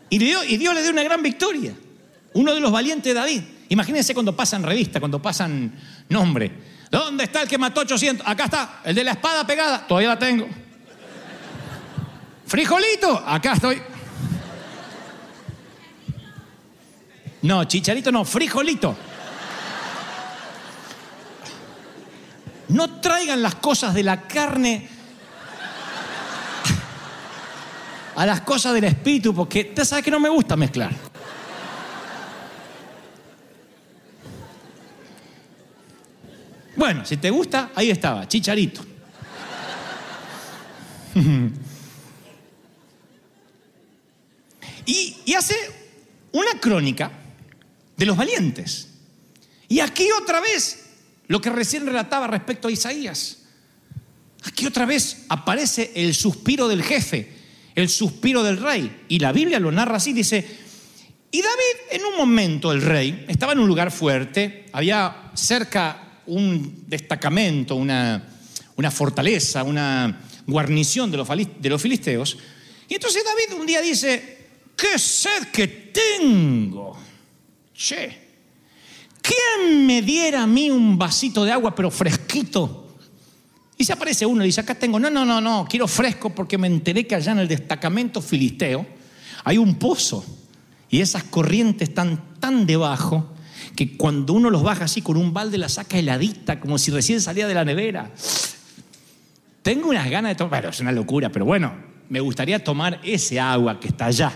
Y 0.09 0.17
Dios, 0.17 0.45
y 0.47 0.55
Dios 0.55 0.73
le 0.73 0.83
dio 0.83 0.91
una 0.91 1.03
gran 1.03 1.21
victoria. 1.21 1.73
Uno 2.31 2.55
de 2.55 2.61
los 2.61 2.71
valientes 2.71 3.13
de 3.13 3.19
David. 3.19 3.41
Imagínense 3.67 4.13
cuando 4.13 4.33
pasan 4.33 4.63
revista, 4.63 5.01
cuando 5.01 5.21
pasan 5.21 5.73
nombre. 6.07 6.74
¿Dónde 6.95 7.25
está 7.25 7.41
el 7.41 7.49
que 7.49 7.57
mató 7.57 7.81
800? 7.81 8.25
Acá 8.25 8.45
está, 8.45 8.79
el 8.85 8.95
de 8.95 9.03
la 9.03 9.11
espada 9.11 9.45
pegada. 9.45 9.85
Todavía 9.85 10.07
la 10.07 10.17
tengo. 10.17 10.47
Frijolito, 12.47 13.21
acá 13.27 13.51
estoy. 13.51 13.81
No, 17.41 17.65
chicharito 17.65 18.13
no, 18.13 18.23
frijolito. 18.23 18.95
No 22.69 23.01
traigan 23.01 23.41
las 23.41 23.55
cosas 23.55 23.93
de 23.93 24.01
la 24.01 24.21
carne 24.21 24.87
a 28.15 28.25
las 28.25 28.39
cosas 28.39 28.73
del 28.73 28.85
espíritu, 28.85 29.35
porque 29.35 29.67
usted 29.67 29.83
sabe 29.83 30.01
que 30.01 30.11
no 30.11 30.21
me 30.21 30.29
gusta 30.29 30.55
mezclar. 30.55 30.91
Bueno, 36.85 37.03
si 37.03 37.17
te 37.17 37.31
gusta, 37.31 37.71
ahí 37.73 37.89
estaba, 37.89 38.27
chicharito. 38.27 38.85
y, 44.85 45.33
hace 45.33 45.55
una 46.31 46.59
crónica 46.59 47.11
de 47.97 48.05
los 48.05 48.15
valientes. 48.15 48.89
Y 49.67 49.79
aquí 49.79 50.09
otra 50.11 50.39
vez 50.39 50.85
lo 51.27 51.41
que 51.41 51.49
recién 51.49 51.87
relataba 51.87 52.27
respecto 52.27 52.67
a 52.67 52.71
Isaías. 52.71 53.39
Aquí 54.43 54.67
otra 54.67 54.85
vez 54.85 55.25
aparece 55.29 55.91
el 55.95 56.13
suspiro 56.13 56.67
del 56.67 56.83
jefe, 56.83 57.33
el 57.73 57.89
suspiro 57.89 58.43
del 58.43 58.57
rey. 58.57 59.05
Y 59.09 59.17
la 59.17 59.31
Biblia 59.31 59.59
lo 59.59 59.71
narra 59.71 59.95
así, 59.95 60.13
dice, 60.13 60.47
y 61.31 61.41
David 61.41 61.77
en 61.89 62.05
un 62.05 62.15
momento, 62.15 62.71
el 62.71 62.83
rey, 62.83 63.25
estaba 63.27 63.53
en 63.53 63.59
un 63.59 63.67
lugar 63.67 63.89
fuerte, 63.89 64.67
había 64.71 65.31
cerca 65.33 66.04
un 66.27 66.85
destacamento, 66.87 67.75
una, 67.75 68.23
una 68.75 68.91
fortaleza, 68.91 69.63
una 69.63 70.21
guarnición 70.47 71.11
de 71.11 71.17
los, 71.17 71.27
de 71.27 71.69
los 71.69 71.81
filisteos. 71.81 72.37
Y 72.87 72.95
entonces 72.95 73.23
David 73.23 73.59
un 73.59 73.65
día 73.65 73.81
dice, 73.81 74.47
qué 74.75 74.99
sed 74.99 75.47
que 75.51 75.67
tengo. 75.67 76.97
Che, 77.73 78.21
¿quién 79.21 79.85
me 79.85 80.01
diera 80.01 80.43
a 80.43 80.47
mí 80.47 80.69
un 80.69 80.97
vasito 80.97 81.43
de 81.43 81.51
agua 81.51 81.75
pero 81.75 81.91
fresquito? 81.91 82.95
Y 83.77 83.83
se 83.83 83.93
aparece 83.93 84.25
uno 84.25 84.43
y 84.43 84.47
dice, 84.47 84.61
acá 84.61 84.75
tengo, 84.75 84.99
no, 84.99 85.09
no, 85.09 85.25
no, 85.25 85.41
no, 85.41 85.67
quiero 85.69 85.87
fresco 85.87 86.29
porque 86.29 86.57
me 86.57 86.67
enteré 86.67 87.05
que 87.05 87.15
allá 87.15 87.33
en 87.33 87.39
el 87.39 87.47
destacamento 87.47 88.21
filisteo 88.21 88.85
hay 89.43 89.57
un 89.57 89.75
pozo 89.75 90.23
y 90.89 91.01
esas 91.01 91.23
corrientes 91.23 91.89
están 91.89 92.35
tan 92.39 92.65
debajo 92.65 93.34
que 93.75 93.97
cuando 93.97 94.33
uno 94.33 94.49
los 94.49 94.63
baja 94.63 94.85
así 94.85 95.01
con 95.01 95.17
un 95.17 95.33
balde 95.33 95.57
la 95.57 95.69
saca 95.69 95.97
heladita, 95.97 96.59
como 96.59 96.77
si 96.77 96.91
recién 96.91 97.21
salía 97.21 97.47
de 97.47 97.53
la 97.53 97.65
nevera. 97.65 98.11
Tengo 99.61 99.89
unas 99.89 100.09
ganas 100.09 100.31
de 100.31 100.35
tomar, 100.35 100.61
bueno, 100.61 100.69
es 100.69 100.79
una 100.79 100.91
locura, 100.91 101.31
pero 101.31 101.45
bueno, 101.45 101.73
me 102.09 102.19
gustaría 102.19 102.63
tomar 102.63 102.99
ese 103.03 103.39
agua 103.39 103.79
que 103.79 103.87
está 103.87 104.05
allá. 104.05 104.31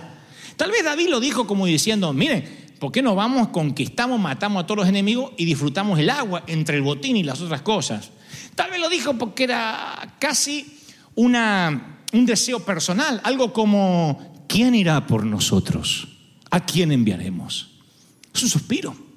Tal 0.57 0.71
vez 0.71 0.83
David 0.83 1.09
lo 1.09 1.19
dijo 1.19 1.47
como 1.47 1.65
diciendo, 1.65 2.11
mire, 2.13 2.45
¿por 2.79 2.91
qué 2.91 3.01
no 3.01 3.15
vamos, 3.15 3.49
conquistamos, 3.49 4.19
matamos 4.19 4.63
a 4.63 4.67
todos 4.67 4.79
los 4.79 4.89
enemigos 4.89 5.31
y 5.37 5.45
disfrutamos 5.45 5.99
el 5.99 6.09
agua 6.09 6.43
entre 6.47 6.77
el 6.77 6.81
botín 6.81 7.15
y 7.15 7.23
las 7.23 7.39
otras 7.41 7.61
cosas? 7.61 8.11
Tal 8.55 8.71
vez 8.71 8.79
lo 8.79 8.89
dijo 8.89 9.17
porque 9.17 9.45
era 9.45 10.15
casi 10.19 10.79
una, 11.15 11.99
un 12.11 12.25
deseo 12.25 12.59
personal, 12.59 13.21
algo 13.23 13.53
como, 13.53 14.45
¿quién 14.47 14.75
irá 14.75 15.05
por 15.07 15.25
nosotros? 15.25 16.07
¿A 16.49 16.65
quién 16.65 16.91
enviaremos? 16.91 17.69
Es 18.33 18.43
un 18.43 18.49
suspiro. 18.49 19.08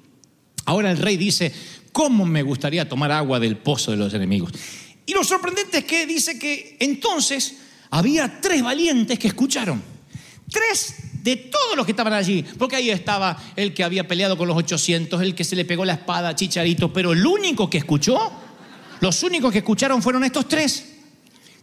Ahora 0.65 0.91
el 0.91 0.97
rey 0.97 1.17
dice, 1.17 1.51
¿cómo 1.91 2.25
me 2.25 2.43
gustaría 2.43 2.87
tomar 2.87 3.11
agua 3.11 3.39
del 3.39 3.57
pozo 3.57 3.91
de 3.91 3.97
los 3.97 4.13
enemigos? 4.13 4.51
Y 5.05 5.13
lo 5.13 5.23
sorprendente 5.23 5.79
es 5.79 5.85
que 5.85 6.05
dice 6.05 6.39
que 6.39 6.77
entonces 6.79 7.55
había 7.89 8.39
tres 8.41 8.63
valientes 8.63 9.19
que 9.19 9.27
escucharon. 9.27 9.81
Tres 10.49 10.95
de 11.23 11.35
todos 11.35 11.75
los 11.75 11.85
que 11.85 11.91
estaban 11.91 12.13
allí. 12.13 12.43
Porque 12.57 12.75
ahí 12.75 12.89
estaba 12.89 13.41
el 13.55 13.73
que 13.73 13.83
había 13.83 14.07
peleado 14.07 14.37
con 14.37 14.47
los 14.47 14.57
800, 14.57 15.21
el 15.21 15.35
que 15.35 15.43
se 15.43 15.55
le 15.55 15.65
pegó 15.65 15.83
la 15.83 15.93
espada 15.93 16.29
a 16.29 16.35
Chicharito. 16.35 16.93
Pero 16.93 17.11
el 17.11 17.25
único 17.25 17.69
que 17.69 17.79
escuchó 17.79 18.31
los 19.03 19.21
únicos 19.21 19.51
que 19.51 19.57
escucharon 19.57 20.01
fueron 20.01 20.23
estos 20.23 20.47
tres. 20.47 20.85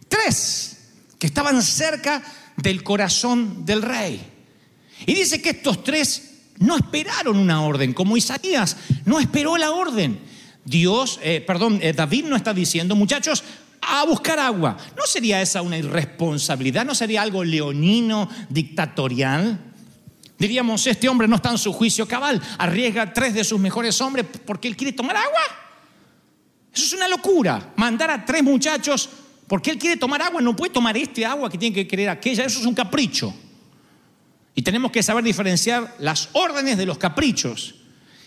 Tres 0.07 0.77
que 1.17 1.25
estaban 1.25 1.59
cerca 1.63 2.21
del 2.55 2.83
corazón 2.83 3.65
del 3.65 3.81
rey. 3.81 4.21
Y 5.07 5.15
dice 5.15 5.41
que 5.41 5.49
estos 5.49 5.83
tres 5.83 6.30
no 6.61 6.77
esperaron 6.77 7.37
una 7.37 7.61
orden, 7.63 7.93
como 7.93 8.15
Isaías 8.15 8.77
no 9.05 9.19
esperó 9.19 9.57
la 9.57 9.71
orden. 9.71 10.19
Dios, 10.63 11.19
eh, 11.23 11.43
perdón, 11.45 11.79
eh, 11.81 11.91
David 11.91 12.25
no 12.25 12.35
está 12.35 12.53
diciendo, 12.53 12.95
muchachos, 12.95 13.43
a 13.81 14.05
buscar 14.05 14.39
agua. 14.39 14.77
¿No 14.95 15.05
sería 15.05 15.41
esa 15.41 15.61
una 15.63 15.77
irresponsabilidad? 15.77 16.85
¿No 16.85 16.93
sería 16.93 17.23
algo 17.23 17.43
leonino, 17.43 18.29
dictatorial? 18.47 19.59
Diríamos, 20.37 20.85
este 20.85 21.09
hombre 21.09 21.27
no 21.27 21.35
está 21.35 21.49
en 21.49 21.57
su 21.57 21.73
juicio 21.73 22.07
cabal, 22.07 22.41
arriesga 22.57 23.11
tres 23.11 23.33
de 23.33 23.43
sus 23.43 23.59
mejores 23.59 23.99
hombres 23.99 24.25
porque 24.45 24.67
él 24.67 24.77
quiere 24.77 24.93
tomar 24.93 25.17
agua. 25.17 25.41
Eso 26.73 26.85
es 26.85 26.93
una 26.93 27.07
locura. 27.07 27.73
Mandar 27.75 28.11
a 28.11 28.23
tres 28.23 28.43
muchachos 28.43 29.09
porque 29.47 29.71
él 29.71 29.77
quiere 29.77 29.97
tomar 29.97 30.21
agua, 30.21 30.41
no 30.41 30.55
puede 30.55 30.71
tomar 30.71 30.95
este 30.95 31.25
agua 31.25 31.49
que 31.49 31.57
tiene 31.57 31.75
que 31.75 31.87
querer 31.87 32.09
aquella. 32.09 32.45
Eso 32.45 32.59
es 32.59 32.65
un 32.65 32.75
capricho. 32.75 33.33
Y 34.55 34.61
tenemos 34.61 34.91
que 34.91 35.03
saber 35.03 35.23
diferenciar 35.23 35.95
las 35.99 36.29
órdenes 36.33 36.77
de 36.77 36.85
los 36.85 36.97
caprichos. 36.97 37.75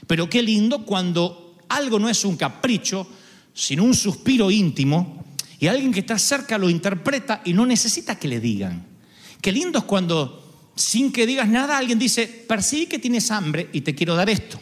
Pero 0.06 0.28
qué 0.28 0.42
lindo 0.42 0.84
cuando 0.84 1.56
algo 1.68 1.98
no 1.98 2.08
es 2.08 2.24
un 2.24 2.36
capricho, 2.36 3.06
sino 3.52 3.84
un 3.84 3.94
suspiro 3.94 4.50
íntimo, 4.50 5.24
y 5.58 5.66
alguien 5.66 5.92
que 5.92 6.00
está 6.00 6.18
cerca 6.18 6.58
lo 6.58 6.68
interpreta 6.68 7.40
y 7.44 7.52
no 7.52 7.64
necesita 7.64 8.18
que 8.18 8.28
le 8.28 8.40
digan. 8.40 8.84
Qué 9.40 9.52
lindo 9.52 9.78
es 9.78 9.84
cuando, 9.84 10.70
sin 10.74 11.12
que 11.12 11.26
digas 11.26 11.48
nada, 11.48 11.78
alguien 11.78 11.98
dice, 11.98 12.26
percibe 12.26 12.86
que 12.86 12.98
tienes 12.98 13.30
hambre 13.30 13.68
y 13.72 13.82
te 13.82 13.94
quiero 13.94 14.14
dar 14.14 14.28
esto. 14.28 14.60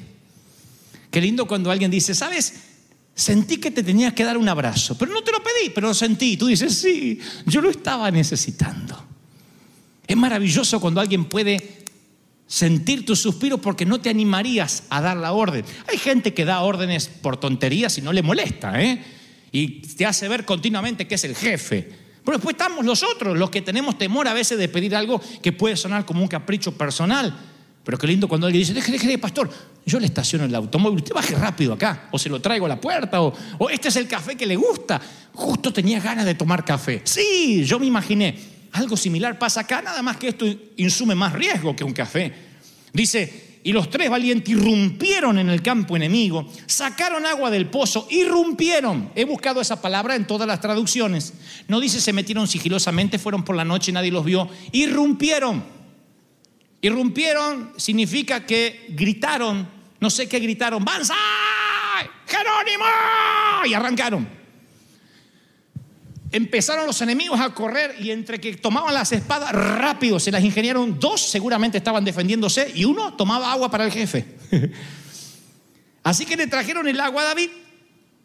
Qué 1.11 1.21
lindo 1.21 1.47
cuando 1.47 1.71
alguien 1.71 1.91
dice, 1.91 2.15
¿sabes? 2.15 2.55
Sentí 3.15 3.59
que 3.59 3.71
te 3.71 3.83
tenías 3.83 4.15
que 4.15 4.25
dar 4.25 4.39
un 4.39 4.49
abrazo, 4.49 4.97
pero 4.97 5.13
no 5.13 5.23
te 5.23 5.33
lo 5.33 5.43
pedí, 5.43 5.71
pero 5.75 5.89
lo 5.89 5.95
sentí. 5.95 6.37
Tú 6.37 6.47
dices, 6.47 6.75
sí, 6.75 7.19
yo 7.47 7.61
lo 7.61 7.71
estaba 7.71 8.11
necesitando. 8.11 9.12
Es 10.07 10.17
maravilloso 10.17 10.81
cuando 10.81 11.01
alguien 11.01 11.25
puede 11.27 11.83
sentir 12.47 13.07
tu 13.07 13.17
suspiro 13.17 13.59
porque 13.59 13.87
no 13.87 14.01
te 14.01 14.11
animarías 14.11 14.85
a 14.91 15.01
dar 15.01 15.17
la 15.17 15.33
orden. 15.33 15.65
Hay 15.91 15.99
gente 15.99 16.35
que 16.35 16.45
da 16.45 16.61
órdenes 16.61 17.09
por 17.09 17.39
tonterías 17.39 17.97
y 17.99 18.03
no 18.03 18.13
le 18.13 18.23
molesta, 18.23 18.83
¿eh? 18.83 19.03
Y 19.53 19.81
te 19.81 20.07
hace 20.07 20.29
ver 20.29 20.45
continuamente 20.45 21.07
que 21.07 21.15
es 21.15 21.25
el 21.25 21.35
jefe. 21.35 21.89
Pero 22.25 22.37
después 22.37 22.55
estamos 22.55 22.85
los 22.85 23.03
otros, 23.03 23.37
los 23.37 23.51
que 23.51 23.63
tenemos 23.63 23.99
temor 23.99 24.29
a 24.29 24.35
veces 24.35 24.59
de 24.59 24.69
pedir 24.69 24.95
algo 24.95 25.21
que 25.43 25.53
puede 25.53 25.77
sonar 25.77 26.05
como 26.05 26.23
un 26.23 26.29
capricho 26.29 26.73
personal. 26.77 27.37
Pero 27.85 27.99
qué 27.99 28.07
lindo 28.07 28.29
cuando 28.29 28.47
alguien 28.47 28.61
dice, 28.61 28.75
deje, 28.75 28.93
deje, 28.93 29.19
pastor, 29.19 29.51
yo 29.85 29.99
le 29.99 30.07
estaciono 30.07 30.45
el 30.45 30.55
automóvil, 30.55 30.99
usted 30.99 31.15
baje 31.15 31.35
rápido 31.35 31.73
acá, 31.73 32.09
o 32.13 32.19
se 32.19 32.29
lo 32.29 32.41
traigo 32.41 32.67
a 32.67 32.69
la 32.69 32.81
puerta, 32.81 33.21
o, 33.21 33.33
o 33.59 33.69
este 33.71 33.89
es 33.89 33.97
el 33.97 34.07
café 34.07 34.37
que 34.37 34.47
le 34.47 34.55
gusta. 34.55 35.01
Justo 35.33 35.73
tenía 35.73 35.99
ganas 36.01 36.25
de 36.25 36.35
tomar 36.35 36.65
café. 36.65 37.03
Sí, 37.05 37.65
yo 37.65 37.81
me 37.81 37.87
imaginé, 37.87 38.39
algo 38.73 38.97
similar 38.97 39.39
pasa 39.39 39.61
acá, 39.61 39.83
nada 39.83 40.03
más 40.03 40.17
que 40.17 40.29
esto 40.29 40.47
insume 40.77 41.15
más 41.15 41.33
riesgo 41.33 41.77
que 41.77 41.85
un 41.85 41.93
café. 41.93 42.33
Dice, 42.93 43.61
y 43.65 43.73
los 43.73 43.91
tres 43.91 44.11
valientes 44.11 44.49
irrumpieron 44.49 45.39
en 45.39 45.49
el 45.51 45.63
campo 45.63 45.97
enemigo, 45.97 46.51
sacaron 46.67 47.27
agua 47.27 47.51
del 47.51 47.67
pozo, 47.67 48.09
irrumpieron. 48.11 49.11
He 49.15 49.25
buscado 49.25 49.61
esa 49.61 49.81
palabra 49.81 50.17
en 50.17 50.27
todas 50.27 50.49
las 50.49 50.61
traducciones. 50.61 51.35
No 51.69 51.81
dice 51.81 52.01
se 52.01 52.13
metieron 52.13 52.49
sigilosamente, 52.49 53.19
fueron 53.19 53.45
por 53.45 53.55
la 53.55 53.65
noche, 53.65 53.93
nadie 53.93 54.11
los 54.11 54.25
vio. 54.25 54.49
Irrumpieron. 54.73 55.63
Irrumpieron 56.81 57.73
significa 57.77 58.45
que 58.45 58.87
gritaron, 58.89 59.69
no 60.01 60.11
sé 60.11 60.29
qué 60.29 60.41
gritaron, 60.41 60.85
¡Banzai! 60.85 61.17
¡Jerónimo! 62.27 62.85
Y 63.67 63.75
arrancaron. 63.75 64.42
Empezaron 66.33 66.87
los 66.87 67.01
enemigos 67.03 67.39
a 67.39 67.53
correr 67.53 67.95
y 68.01 68.11
entre 68.11 68.41
que 68.41 68.57
tomaban 68.57 68.95
las 68.95 69.13
espadas 69.13 69.53
rápido 69.53 70.19
se 70.19 70.31
las 70.31 70.43
ingeniaron, 70.43 70.99
dos 70.99 71.21
seguramente 71.21 71.77
estaban 71.77 72.07
defendiéndose 72.07 72.73
y 72.75 72.87
uno 72.87 73.13
tomaba 73.15 73.53
agua 73.53 73.71
para 73.71 73.85
el 73.85 73.93
jefe. 73.93 74.25
Así 76.03 76.25
que 76.25 76.35
le 76.37 76.47
trajeron 76.47 76.89
el 76.89 76.99
agua 76.99 77.21
a 77.21 77.27
David. 77.27 77.51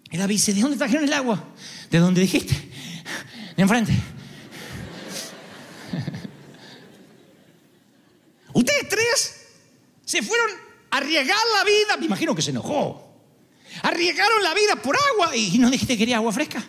Y 0.10 0.16
David 0.16 0.36
dice, 0.36 0.54
¿de 0.54 0.62
dónde 0.62 0.78
trajeron 0.78 1.04
el 1.04 1.12
agua? 1.12 1.44
¿De 1.92 2.00
dónde 2.00 2.22
dijiste? 2.22 2.56
De 3.58 3.62
enfrente. 3.62 3.92
Ustedes 8.54 8.88
tres 8.88 9.48
se 10.06 10.24
fueron 10.24 10.50
a 10.92 10.98
arriesgar 10.98 11.38
la 11.58 11.66
vida. 11.66 11.98
Me 12.00 12.06
imagino 12.06 12.34
que 12.34 12.42
se 12.42 12.52
enojó. 12.52 13.04
Arriesgaron 13.84 14.42
la 14.44 14.54
vida 14.54 14.78
por 14.78 14.96
agua 14.96 15.36
y 15.36 15.58
no 15.60 15.70
dijiste 15.70 15.96
que 15.96 16.00
quería 16.00 16.16
agua 16.16 16.32
fresca. 16.32 16.64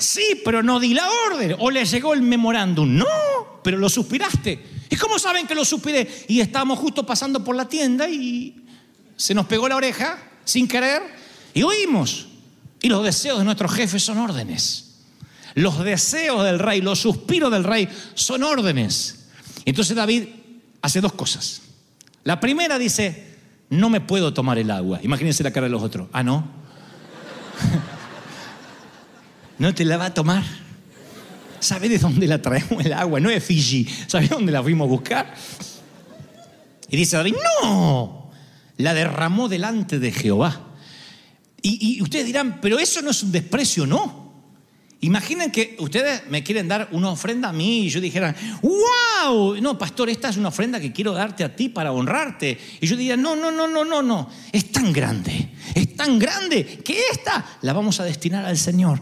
Sí, 0.00 0.40
pero 0.44 0.62
no 0.62 0.80
di 0.80 0.94
la 0.94 1.06
orden. 1.26 1.56
O 1.58 1.70
le 1.70 1.84
llegó 1.84 2.14
el 2.14 2.22
memorándum. 2.22 2.96
No, 2.96 3.06
pero 3.62 3.76
lo 3.76 3.88
suspiraste. 3.88 4.64
¿Y 4.88 4.96
cómo 4.96 5.18
saben 5.18 5.46
que 5.46 5.54
lo 5.54 5.64
suspiré? 5.64 6.24
Y 6.26 6.40
estábamos 6.40 6.78
justo 6.78 7.04
pasando 7.04 7.44
por 7.44 7.54
la 7.54 7.68
tienda 7.68 8.08
y 8.08 8.64
se 9.14 9.34
nos 9.34 9.46
pegó 9.46 9.68
la 9.68 9.76
oreja 9.76 10.18
sin 10.44 10.66
querer 10.66 11.02
y 11.52 11.62
oímos. 11.62 12.28
Y 12.80 12.88
los 12.88 13.04
deseos 13.04 13.38
de 13.38 13.44
nuestros 13.44 13.72
jefes 13.72 14.02
son 14.02 14.16
órdenes. 14.16 15.02
Los 15.54 15.84
deseos 15.84 16.44
del 16.44 16.58
rey, 16.58 16.80
los 16.80 16.98
suspiros 16.98 17.52
del 17.52 17.64
rey 17.64 17.86
son 18.14 18.42
órdenes. 18.42 19.26
Entonces 19.66 19.94
David 19.94 20.24
hace 20.80 21.02
dos 21.02 21.12
cosas. 21.12 21.60
La 22.24 22.40
primera 22.40 22.78
dice, 22.78 23.36
no 23.68 23.90
me 23.90 24.00
puedo 24.00 24.32
tomar 24.32 24.58
el 24.58 24.70
agua. 24.70 24.98
Imagínense 25.02 25.42
la 25.42 25.52
cara 25.52 25.66
de 25.66 25.72
los 25.72 25.82
otros. 25.82 26.08
Ah, 26.12 26.22
no. 26.22 26.48
No 29.60 29.74
te 29.74 29.84
la 29.84 29.98
va 29.98 30.06
a 30.06 30.14
tomar. 30.14 30.42
¿Sabe 31.60 31.90
de 31.90 31.98
dónde 31.98 32.26
la 32.26 32.40
traemos 32.40 32.84
el 32.84 32.94
agua? 32.94 33.20
No 33.20 33.28
es 33.28 33.44
Fiji. 33.44 33.86
¿Sabe 34.06 34.26
dónde 34.26 34.50
la 34.50 34.62
fuimos 34.62 34.86
a 34.86 34.88
buscar? 34.88 35.34
Y 36.88 36.96
dice 36.96 37.18
David, 37.18 37.34
no, 37.62 38.30
la 38.78 38.94
derramó 38.94 39.48
delante 39.48 39.98
de 39.98 40.10
Jehová. 40.10 40.68
Y, 41.60 41.98
y 41.98 42.02
ustedes 42.02 42.24
dirán, 42.24 42.58
pero 42.62 42.78
eso 42.78 43.02
no 43.02 43.10
es 43.10 43.22
un 43.22 43.32
desprecio, 43.32 43.86
no. 43.86 44.20
Imaginen 45.02 45.50
que 45.50 45.76
ustedes 45.78 46.26
me 46.28 46.42
quieren 46.42 46.68
dar 46.68 46.88
una 46.92 47.10
ofrenda 47.10 47.50
a 47.50 47.52
mí 47.52 47.86
y 47.86 47.88
yo 47.90 48.00
dijera, 48.00 48.34
wow, 48.62 49.56
no, 49.60 49.78
pastor, 49.78 50.08
esta 50.10 50.28
es 50.28 50.36
una 50.36 50.48
ofrenda 50.48 50.78
que 50.78 50.92
quiero 50.92 51.12
darte 51.12 51.42
a 51.44 51.54
ti 51.54 51.68
para 51.70 51.92
honrarte. 51.92 52.58
Y 52.80 52.86
yo 52.86 52.96
diría, 52.96 53.16
no, 53.16 53.36
no, 53.36 53.50
no, 53.50 53.66
no, 53.66 53.84
no, 53.84 54.02
no, 54.02 54.30
es 54.52 54.70
tan 54.72 54.92
grande, 54.92 55.50
es 55.74 55.96
tan 55.96 56.18
grande 56.18 56.64
que 56.84 56.98
esta 57.12 57.58
la 57.62 57.72
vamos 57.72 58.00
a 58.00 58.04
destinar 58.04 58.44
al 58.44 58.58
Señor. 58.58 59.00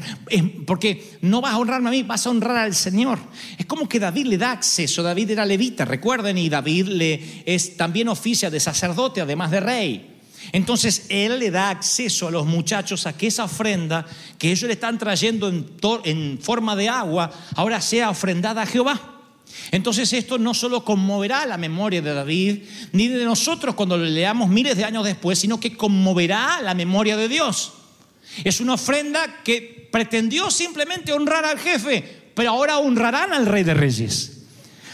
Porque 0.67 1.19
no 1.23 1.41
vas 1.41 1.55
a 1.55 1.59
honrarme 1.59 1.89
a 1.89 1.93
mí, 1.93 2.03
vas 2.03 2.27
a 2.27 2.31
honrar 2.31 2.57
al 2.57 2.75
Señor. 2.75 3.19
Es 3.57 3.67
como 3.67 3.89
que 3.89 3.99
David 3.99 4.27
le 4.27 4.39
da 4.39 4.53
acceso, 4.53 5.03
David 5.03 5.31
era 5.31 5.47
levita, 5.47 5.85
recuerden, 5.85 6.39
y 6.39 6.49
David 6.49 6.89
le 6.89 7.43
es 7.47 7.77
también 7.77 8.09
oficia 8.09 8.51
de 8.51 8.61
sacerdote, 8.61 9.21
además 9.21 9.51
de 9.51 9.61
rey. 9.61 10.15
Entonces 10.53 11.07
Él 11.09 11.39
le 11.39 11.51
da 11.51 11.71
acceso 11.71 12.29
a 12.29 12.31
los 12.31 12.47
muchachos 12.47 13.07
a 13.07 13.17
que 13.17 13.27
esa 13.27 13.45
ofrenda 13.45 14.07
que 14.39 14.51
ellos 14.51 14.67
le 14.69 14.75
están 14.75 14.99
trayendo 14.99 15.49
en, 16.05 16.39
forma 16.41 16.77
de 16.77 16.89
agua 16.89 17.31
ahora 17.55 17.81
sea 17.81 18.11
ofrendada 18.11 18.63
a 18.63 18.67
Jehová. 18.67 19.18
Entonces 19.71 20.13
esto 20.13 20.39
no 20.39 20.55
solo 20.55 20.85
conmoverá 20.85 21.47
la 21.47 21.59
memoria 21.59 22.01
de 22.01 22.15
David, 22.15 22.63
ni 22.93 23.09
de 23.09 23.25
nosotros 23.25 23.75
cuando 23.75 23.97
lo 23.97 24.05
leamos 24.05 24.49
miles 24.49 24.77
de 24.77 24.85
años 24.85 25.05
después, 25.05 25.39
sino 25.39 25.61
que 25.61 25.77
conmoverá 25.77 26.61
la 26.63 26.75
memoria 26.75 27.17
de 27.17 27.29
Dios. 27.29 27.73
Es 28.45 28.61
una 28.61 28.75
ofrenda 28.75 29.43
que 29.43 29.89
pretendió 29.91 30.51
simplemente 30.51 31.13
honrar 31.13 31.45
al 31.45 31.59
jefe, 31.59 32.31
pero 32.35 32.51
ahora 32.51 32.79
honrarán 32.79 33.33
al 33.33 33.47
rey 33.47 33.65
de 33.65 33.75
reyes. 33.75 34.33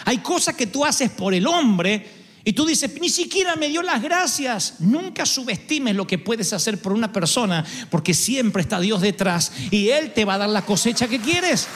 Hay 0.04 0.18
cosas 0.18 0.54
que 0.54 0.66
tú 0.66 0.84
haces 0.84 1.11
por 1.11 1.34
el 1.34 1.46
hombre 1.46 2.06
y 2.44 2.52
tú 2.52 2.66
dices, 2.66 2.90
ni 3.00 3.08
siquiera 3.08 3.56
me 3.56 3.68
dio 3.68 3.82
las 3.82 4.02
gracias. 4.02 4.75
Nunca 4.80 5.25
subestimes 5.25 5.96
lo 5.96 6.06
que 6.06 6.18
puedes 6.18 6.52
hacer 6.52 6.80
por 6.80 6.92
una 6.92 7.11
persona, 7.11 7.64
porque 7.90 8.12
siempre 8.12 8.62
está 8.62 8.80
Dios 8.80 9.00
detrás 9.00 9.52
y 9.70 9.88
Él 9.88 10.12
te 10.12 10.26
va 10.26 10.34
a 10.34 10.38
dar 10.38 10.50
la 10.50 10.62
cosecha 10.62 11.08
que 11.08 11.20
quieres. 11.20 11.66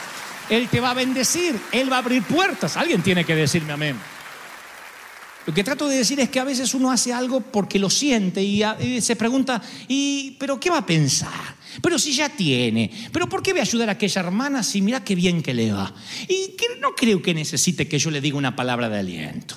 Él 0.49 0.67
te 0.69 0.79
va 0.79 0.91
a 0.91 0.93
bendecir, 0.93 1.59
Él 1.71 1.91
va 1.91 1.97
a 1.97 1.99
abrir 1.99 2.23
puertas. 2.23 2.77
Alguien 2.77 3.01
tiene 3.01 3.23
que 3.23 3.35
decirme 3.35 3.73
amén. 3.73 3.95
Lo 5.45 5.53
que 5.53 5.63
trato 5.63 5.87
de 5.87 5.97
decir 5.97 6.19
es 6.19 6.29
que 6.29 6.39
a 6.39 6.43
veces 6.43 6.73
uno 6.73 6.91
hace 6.91 7.11
algo 7.11 7.41
porque 7.41 7.79
lo 7.79 7.89
siente 7.89 8.43
y, 8.43 8.61
se 9.01 9.15
pregunta, 9.15 9.61
¿y 9.87 10.37
pero 10.39 10.59
qué 10.59 10.69
va 10.69 10.79
a 10.79 10.85
pensar? 10.85 11.55
Pero 11.81 11.97
si 11.97 12.13
ya 12.13 12.29
tiene, 12.29 12.91
pero 13.11 13.27
¿por 13.27 13.41
qué 13.41 13.51
voy 13.51 13.59
a 13.59 13.63
ayudar 13.63 13.89
a 13.89 13.93
aquella 13.93 14.21
hermana 14.21 14.61
si 14.61 14.81
mira 14.81 15.03
qué 15.03 15.15
bien 15.15 15.41
que 15.41 15.53
le 15.53 15.71
va? 15.71 15.91
Y 16.27 16.49
que 16.49 16.79
no 16.79 16.93
creo 16.95 17.21
que 17.21 17.33
necesite 17.33 17.87
que 17.87 17.97
yo 17.97 18.11
le 18.11 18.21
diga 18.21 18.37
una 18.37 18.55
palabra 18.55 18.89
de 18.89 18.99
aliento. 18.99 19.55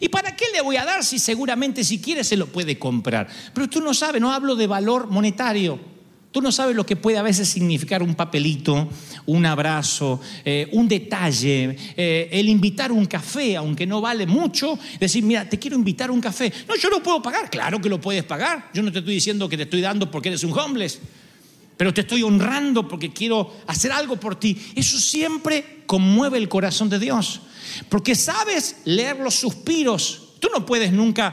¿Y 0.00 0.08
para 0.08 0.34
qué 0.34 0.46
le 0.52 0.62
voy 0.62 0.76
a 0.76 0.84
dar 0.84 1.04
si 1.04 1.18
seguramente 1.18 1.84
si 1.84 2.00
quiere 2.00 2.24
se 2.24 2.36
lo 2.36 2.46
puede 2.46 2.78
comprar? 2.78 3.28
Pero 3.52 3.68
tú 3.68 3.80
no 3.80 3.92
sabes, 3.92 4.20
no 4.20 4.32
hablo 4.32 4.56
de 4.56 4.66
valor 4.66 5.08
monetario. 5.08 5.93
Tú 6.34 6.42
no 6.42 6.50
sabes 6.50 6.74
lo 6.74 6.84
que 6.84 6.96
puede 6.96 7.16
a 7.16 7.22
veces 7.22 7.48
significar 7.48 8.02
un 8.02 8.16
papelito, 8.16 8.88
un 9.26 9.46
abrazo, 9.46 10.20
eh, 10.44 10.68
un 10.72 10.88
detalle, 10.88 11.76
eh, 11.96 12.28
el 12.32 12.48
invitar 12.48 12.90
un 12.90 13.06
café, 13.06 13.54
aunque 13.54 13.86
no 13.86 14.00
vale 14.00 14.26
mucho, 14.26 14.76
decir, 14.98 15.22
mira, 15.22 15.48
te 15.48 15.60
quiero 15.60 15.76
invitar 15.76 16.10
un 16.10 16.20
café. 16.20 16.52
No, 16.66 16.74
yo 16.74 16.90
lo 16.90 17.00
puedo 17.00 17.22
pagar, 17.22 17.48
claro 17.48 17.80
que 17.80 17.88
lo 17.88 18.00
puedes 18.00 18.24
pagar. 18.24 18.68
Yo 18.74 18.82
no 18.82 18.90
te 18.90 18.98
estoy 18.98 19.14
diciendo 19.14 19.48
que 19.48 19.56
te 19.56 19.62
estoy 19.62 19.80
dando 19.80 20.10
porque 20.10 20.30
eres 20.30 20.42
un 20.42 20.58
homeless, 20.58 20.98
pero 21.76 21.94
te 21.94 22.00
estoy 22.00 22.24
honrando 22.24 22.88
porque 22.88 23.12
quiero 23.12 23.54
hacer 23.68 23.92
algo 23.92 24.16
por 24.18 24.34
ti. 24.34 24.58
Eso 24.74 24.98
siempre 24.98 25.84
conmueve 25.86 26.38
el 26.38 26.48
corazón 26.48 26.88
de 26.88 26.98
Dios. 26.98 27.42
Porque 27.88 28.16
sabes 28.16 28.78
leer 28.86 29.20
los 29.20 29.36
suspiros. 29.36 30.30
Tú 30.40 30.48
no 30.52 30.66
puedes 30.66 30.92
nunca 30.92 31.32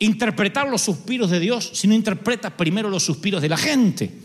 interpretar 0.00 0.68
los 0.68 0.82
suspiros 0.82 1.30
de 1.30 1.40
Dios 1.40 1.70
si 1.72 1.88
no 1.88 1.94
interpretas 1.94 2.52
primero 2.52 2.90
los 2.90 3.04
suspiros 3.04 3.40
de 3.40 3.48
la 3.48 3.56
gente. 3.56 4.23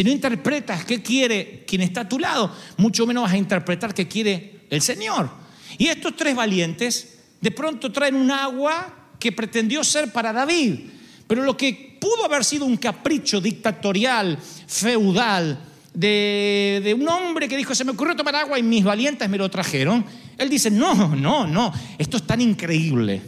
Si 0.00 0.04
no 0.04 0.10
interpretas 0.10 0.86
qué 0.86 1.02
quiere 1.02 1.62
quien 1.66 1.82
está 1.82 2.00
a 2.00 2.08
tu 2.08 2.18
lado, 2.18 2.50
mucho 2.78 3.06
menos 3.06 3.24
vas 3.24 3.34
a 3.34 3.36
interpretar 3.36 3.92
qué 3.92 4.08
quiere 4.08 4.60
el 4.70 4.80
Señor. 4.80 5.28
Y 5.76 5.88
estos 5.88 6.16
tres 6.16 6.34
valientes 6.34 7.18
de 7.38 7.50
pronto 7.50 7.92
traen 7.92 8.14
un 8.14 8.30
agua 8.30 9.10
que 9.18 9.30
pretendió 9.30 9.84
ser 9.84 10.10
para 10.10 10.32
David, 10.32 10.86
pero 11.26 11.42
lo 11.42 11.54
que 11.54 11.98
pudo 12.00 12.24
haber 12.24 12.46
sido 12.46 12.64
un 12.64 12.78
capricho 12.78 13.42
dictatorial, 13.42 14.38
feudal, 14.66 15.58
de, 15.92 16.96
un 16.98 17.06
hombre 17.06 17.46
que 17.46 17.58
dijo, 17.58 17.74
se 17.74 17.84
me 17.84 17.90
ocurrió 17.90 18.16
tomar 18.16 18.36
agua 18.36 18.58
y 18.58 18.62
mis 18.62 18.82
valientes 18.82 19.28
me 19.28 19.36
lo 19.36 19.50
trajeron, 19.50 20.02
él 20.38 20.48
dice, 20.48 20.70
no, 20.70 21.14
no, 21.14 21.46
no, 21.46 21.74
esto 21.98 22.16
es 22.16 22.26
tan 22.26 22.40
increíble. 22.40 23.20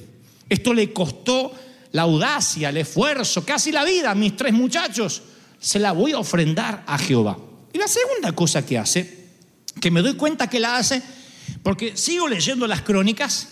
Esto 0.48 0.72
le 0.72 0.90
costó 0.90 1.52
la 1.90 2.00
audacia, 2.00 2.70
el 2.70 2.78
esfuerzo, 2.78 3.44
casi 3.44 3.70
la 3.70 3.84
vida 3.84 4.12
a 4.12 4.14
mis 4.14 4.34
tres 4.34 4.54
muchachos. 4.54 5.22
Se 5.62 5.78
la 5.78 5.92
voy 5.92 6.12
a 6.12 6.18
ofrendar 6.18 6.84
a 6.86 6.98
Jehová. 6.98 7.38
Y 7.72 7.78
la 7.78 7.88
segunda 7.88 8.32
cosa 8.32 8.66
que 8.66 8.76
hace, 8.76 9.28
que 9.80 9.90
me 9.90 10.02
doy 10.02 10.14
cuenta 10.16 10.50
que 10.50 10.60
la 10.60 10.76
hace, 10.76 11.02
porque 11.62 11.96
sigo 11.96 12.28
leyendo 12.28 12.66
las 12.66 12.82
crónicas 12.82 13.48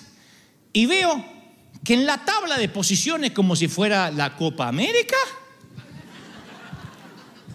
y 0.75 0.85
veo 0.85 1.25
que 1.83 1.95
en 1.95 2.05
la 2.05 2.23
tabla 2.25 2.59
de 2.59 2.69
posiciones, 2.69 3.31
como 3.31 3.57
si 3.57 3.69
fuera 3.69 4.11
la 4.11 4.37
Copa 4.37 4.69
América, 4.69 5.17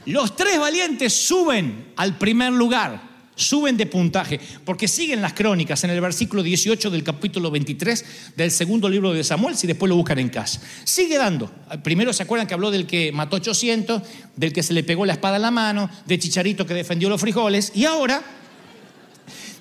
los 0.05 0.35
tres 0.35 0.59
valientes 0.59 1.13
suben 1.13 1.93
al 1.95 2.17
primer 2.17 2.51
lugar 2.51 3.14
suben 3.35 3.77
de 3.77 3.85
puntaje, 3.85 4.39
porque 4.63 4.87
siguen 4.87 5.21
las 5.21 5.33
crónicas 5.33 5.83
en 5.83 5.89
el 5.89 6.01
versículo 6.01 6.41
18 6.41 6.89
del 6.89 7.03
capítulo 7.03 7.51
23 7.51 8.33
del 8.35 8.51
segundo 8.51 8.89
libro 8.89 9.13
de 9.13 9.23
Samuel, 9.23 9.57
si 9.57 9.67
después 9.67 9.89
lo 9.89 9.95
buscan 9.95 10.19
en 10.19 10.29
casa. 10.29 10.61
Sigue 10.83 11.17
dando. 11.17 11.51
Primero 11.83 12.13
se 12.13 12.23
acuerdan 12.23 12.47
que 12.47 12.53
habló 12.53 12.71
del 12.71 12.87
que 12.87 13.11
mató 13.11 13.35
800, 13.35 14.01
del 14.35 14.53
que 14.53 14.63
se 14.63 14.73
le 14.73 14.83
pegó 14.83 15.05
la 15.05 15.13
espada 15.13 15.35
en 15.35 15.43
la 15.43 15.51
mano, 15.51 15.89
de 16.05 16.17
Chicharito 16.17 16.65
que 16.65 16.73
defendió 16.73 17.09
los 17.09 17.21
frijoles, 17.21 17.71
y 17.75 17.85
ahora 17.85 18.23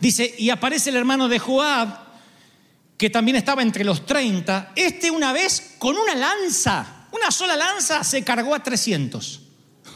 dice, 0.00 0.34
y 0.38 0.50
aparece 0.50 0.90
el 0.90 0.96
hermano 0.96 1.28
de 1.28 1.38
Joab, 1.38 2.04
que 2.96 3.10
también 3.10 3.36
estaba 3.36 3.62
entre 3.62 3.84
los 3.84 4.06
30, 4.06 4.72
este 4.76 5.10
una 5.10 5.32
vez 5.32 5.74
con 5.78 5.96
una 5.96 6.14
lanza, 6.14 7.08
una 7.10 7.30
sola 7.30 7.56
lanza, 7.56 8.04
se 8.04 8.22
cargó 8.22 8.54
a 8.54 8.62
300. 8.62 9.40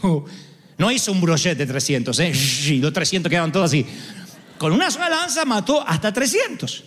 No 0.78 0.90
hizo 0.92 1.10
un 1.12 1.20
brochet 1.20 1.58
de 1.58 1.66
300, 1.66 2.18
¿eh? 2.20 2.32
Y 2.68 2.78
los 2.78 2.92
300 2.92 3.28
quedaban 3.28 3.52
todos 3.52 3.66
así. 3.66 3.84
Con 4.56 4.72
una 4.72 4.90
sola 4.90 5.08
lanza 5.08 5.44
mató 5.44 5.86
hasta 5.86 6.12
300. 6.12 6.84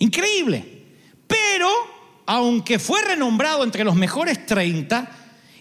Increíble. 0.00 0.64
Pero, 1.26 1.68
aunque 2.26 2.78
fue 2.78 3.02
renombrado 3.02 3.62
entre 3.62 3.84
los 3.84 3.94
mejores 3.94 4.44
30 4.44 5.08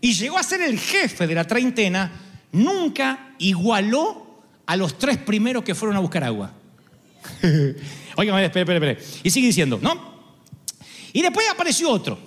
y 0.02 0.14
llegó 0.14 0.38
a 0.38 0.44
ser 0.44 0.62
el 0.62 0.80
jefe 0.80 1.28
de 1.28 1.36
la 1.36 1.46
treintena, 1.46 2.12
nunca 2.52 3.34
igualó 3.38 4.44
a 4.66 4.76
los 4.76 4.98
tres 4.98 5.18
primeros 5.18 5.64
que 5.64 5.76
fueron 5.76 5.98
a 5.98 6.00
buscar 6.00 6.24
agua. 6.24 6.52
Oigan, 8.16 8.40
espera, 8.44 8.74
espera, 8.74 8.92
espera. 8.92 9.20
Y 9.24 9.30
sigue 9.30 9.48
diciendo, 9.48 9.80
¿no? 9.82 10.20
Y 11.14 11.22
después 11.22 11.48
apareció 11.50 11.90
otro, 11.90 12.20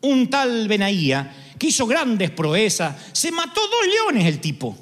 un 0.00 0.28
tal 0.28 0.66
Benaía, 0.66 1.49
que 1.60 1.66
hizo 1.66 1.86
grandes 1.86 2.30
proezas. 2.30 2.96
Se 3.12 3.30
mató 3.30 3.60
dos 3.60 3.86
leones 3.86 4.24
el 4.24 4.40
tipo. 4.40 4.74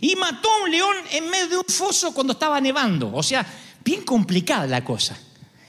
Y 0.00 0.14
mató 0.14 0.48
a 0.48 0.62
un 0.62 0.70
león 0.70 0.96
en 1.10 1.28
medio 1.28 1.48
de 1.48 1.56
un 1.56 1.64
foso 1.64 2.14
cuando 2.14 2.34
estaba 2.34 2.60
nevando. 2.60 3.12
O 3.12 3.24
sea, 3.24 3.44
bien 3.84 4.02
complicada 4.02 4.68
la 4.68 4.84
cosa. 4.84 5.18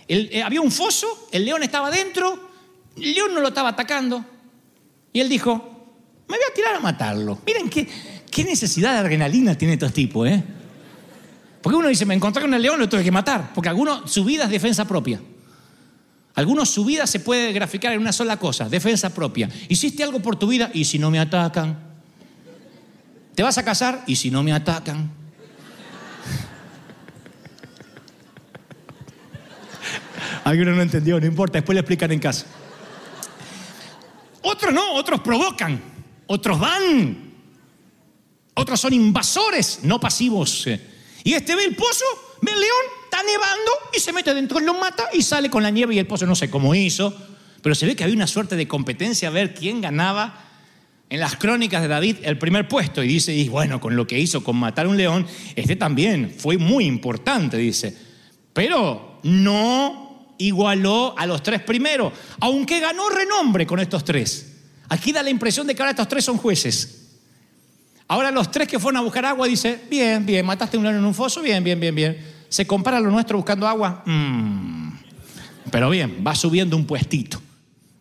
Eh, 0.07 0.43
había 0.43 0.61
un 0.61 0.71
foso, 0.71 1.27
el 1.31 1.43
león 1.43 1.63
estaba 1.63 1.89
dentro, 1.89 2.51
el 2.95 3.15
león 3.15 3.33
no 3.33 3.39
lo 3.39 3.47
estaba 3.47 3.69
atacando. 3.69 4.23
Y 5.11 5.21
él 5.21 5.27
dijo, 5.27 5.53
me 6.27 6.37
voy 6.37 6.45
a 6.47 6.53
tirar 6.53 6.75
a 6.75 6.79
matarlo. 6.81 7.39
Miren 7.43 7.67
qué, 7.67 7.89
qué 8.29 8.43
necesidad 8.43 8.93
de 8.93 8.99
adrenalina 8.99 9.57
tiene 9.57 9.73
estos 9.73 9.91
tipos, 9.91 10.29
¿eh? 10.29 10.43
Porque 11.63 11.77
uno 11.77 11.87
dice, 11.87 12.05
me 12.05 12.13
encontré 12.13 12.43
con 12.43 12.53
el 12.53 12.61
león, 12.61 12.77
lo 12.77 12.87
tuve 12.87 13.03
que 13.03 13.11
matar. 13.11 13.53
Porque 13.55 13.69
alguno, 13.69 14.07
su 14.07 14.23
vida 14.23 14.43
es 14.43 14.51
defensa 14.51 14.85
propia. 14.85 15.19
Algunos 16.37 16.69
su 16.69 16.85
vida 16.85 17.05
se 17.07 17.19
puede 17.19 17.51
graficar 17.51 17.91
en 17.93 17.99
una 17.99 18.13
sola 18.13 18.37
cosa, 18.37 18.69
defensa 18.69 19.11
propia. 19.11 19.49
Hiciste 19.69 20.03
algo 20.03 20.19
por 20.19 20.35
tu 20.35 20.47
vida 20.47 20.69
y 20.71 20.85
si 20.85 20.99
no 20.99 21.09
me 21.09 21.19
atacan. 21.19 21.79
Te 23.33 23.41
vas 23.41 23.57
a 23.57 23.65
casar 23.65 24.03
y 24.05 24.17
si 24.17 24.29
no 24.29 24.43
me 24.43 24.53
atacan. 24.53 25.09
Alguno 30.43 30.73
no 30.73 30.83
entendió, 30.83 31.19
no 31.19 31.25
importa, 31.25 31.57
después 31.57 31.73
le 31.73 31.79
explican 31.79 32.11
en 32.11 32.19
casa. 32.19 32.45
Otros 34.43 34.71
no, 34.71 34.93
otros 34.93 35.21
provocan, 35.21 35.81
otros 36.27 36.59
van. 36.59 37.33
Otros 38.53 38.79
son 38.79 38.93
invasores, 38.93 39.79
no 39.81 39.99
pasivos. 39.99 40.67
Y 41.23 41.33
este 41.33 41.55
ve 41.55 41.63
el 41.63 41.75
pozo, 41.75 42.05
ve 42.43 42.51
el 42.51 42.59
león, 42.59 42.85
nevando 43.23 43.71
y 43.95 43.99
se 43.99 44.13
mete 44.13 44.33
dentro, 44.33 44.59
lo 44.59 44.73
mata 44.73 45.09
y 45.13 45.21
sale 45.21 45.49
con 45.49 45.63
la 45.63 45.69
nieve 45.69 45.95
y 45.95 45.99
el 45.99 46.07
pozo 46.07 46.25
no 46.25 46.35
sé 46.35 46.49
cómo 46.49 46.75
hizo, 46.75 47.15
pero 47.61 47.75
se 47.75 47.85
ve 47.85 47.95
que 47.95 48.03
había 48.03 48.15
una 48.15 48.27
suerte 48.27 48.55
de 48.55 48.67
competencia 48.67 49.29
a 49.29 49.31
ver 49.31 49.53
quién 49.53 49.81
ganaba 49.81 50.45
en 51.09 51.19
las 51.19 51.35
crónicas 51.35 51.81
de 51.81 51.87
David 51.87 52.17
el 52.23 52.37
primer 52.37 52.67
puesto 52.67 53.03
y 53.03 53.07
dice, 53.07 53.33
y 53.33 53.49
bueno, 53.49 53.79
con 53.79 53.95
lo 53.95 54.05
que 54.05 54.19
hizo 54.19 54.43
con 54.43 54.57
matar 54.57 54.87
un 54.87 54.97
león, 54.97 55.25
este 55.55 55.75
también 55.75 56.33
fue 56.37 56.57
muy 56.57 56.85
importante, 56.85 57.57
dice, 57.57 57.95
pero 58.53 59.19
no 59.23 60.35
igualó 60.37 61.15
a 61.17 61.25
los 61.25 61.41
tres 61.43 61.61
primeros, 61.61 62.13
aunque 62.39 62.79
ganó 62.79 63.09
renombre 63.09 63.65
con 63.65 63.79
estos 63.79 64.03
tres. 64.03 64.53
Aquí 64.89 65.11
da 65.11 65.23
la 65.23 65.29
impresión 65.29 65.67
de 65.67 65.75
que 65.75 65.81
ahora 65.81 65.91
estos 65.91 66.07
tres 66.07 66.23
son 66.23 66.37
jueces. 66.37 67.05
Ahora 68.07 68.31
los 68.31 68.51
tres 68.51 68.67
que 68.67 68.79
fueron 68.79 68.97
a 68.97 69.01
buscar 69.01 69.25
agua 69.25 69.47
dice, 69.47 69.81
bien, 69.89 70.25
bien, 70.25 70.45
mataste 70.45 70.77
un 70.77 70.83
león 70.83 70.95
en 70.95 71.05
un 71.05 71.13
foso, 71.13 71.41
bien, 71.41 71.63
bien, 71.63 71.79
bien, 71.79 71.93
bien. 71.93 72.17
¿Se 72.49 72.65
compara 72.65 72.99
lo 72.99 73.11
nuestro 73.11 73.37
buscando 73.37 73.67
agua? 73.67 74.03
Mm. 74.05 74.91
Pero 75.71 75.89
bien, 75.89 76.23
va 76.25 76.35
subiendo 76.35 76.77
un 76.77 76.85
puestito. 76.85 77.41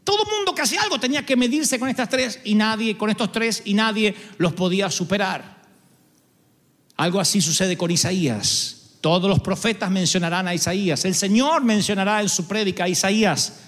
Todo 0.05 0.23
el 0.23 0.31
mundo 0.37 0.55
que 0.55 0.63
hacía 0.63 0.83
algo 0.83 1.01
tenía 1.01 1.27
que 1.27 1.37
medirse 1.37 1.81
con 1.81 1.89
estas 1.89 2.09
tres 2.09 2.39
y 2.45 2.55
nadie, 2.55 2.97
con 2.97 3.11
estos 3.11 3.33
tres 3.33 3.63
y 3.65 3.75
nadie 3.75 4.15
los 4.39 4.53
podía 4.53 4.89
superar. 4.91 5.57
Algo 6.97 7.21
así 7.21 7.41
sucede 7.41 7.77
con 7.77 7.91
Isaías. 7.91 8.99
Todos 9.01 9.29
los 9.29 9.41
profetas 9.41 9.91
mencionarán 9.91 10.49
a 10.49 10.55
Isaías. 10.55 11.05
El 11.05 11.15
Señor 11.15 11.65
mencionará 11.65 12.23
en 12.23 12.29
su 12.29 12.47
prédica 12.47 12.85
a 12.85 12.89
Isaías. 12.89 13.61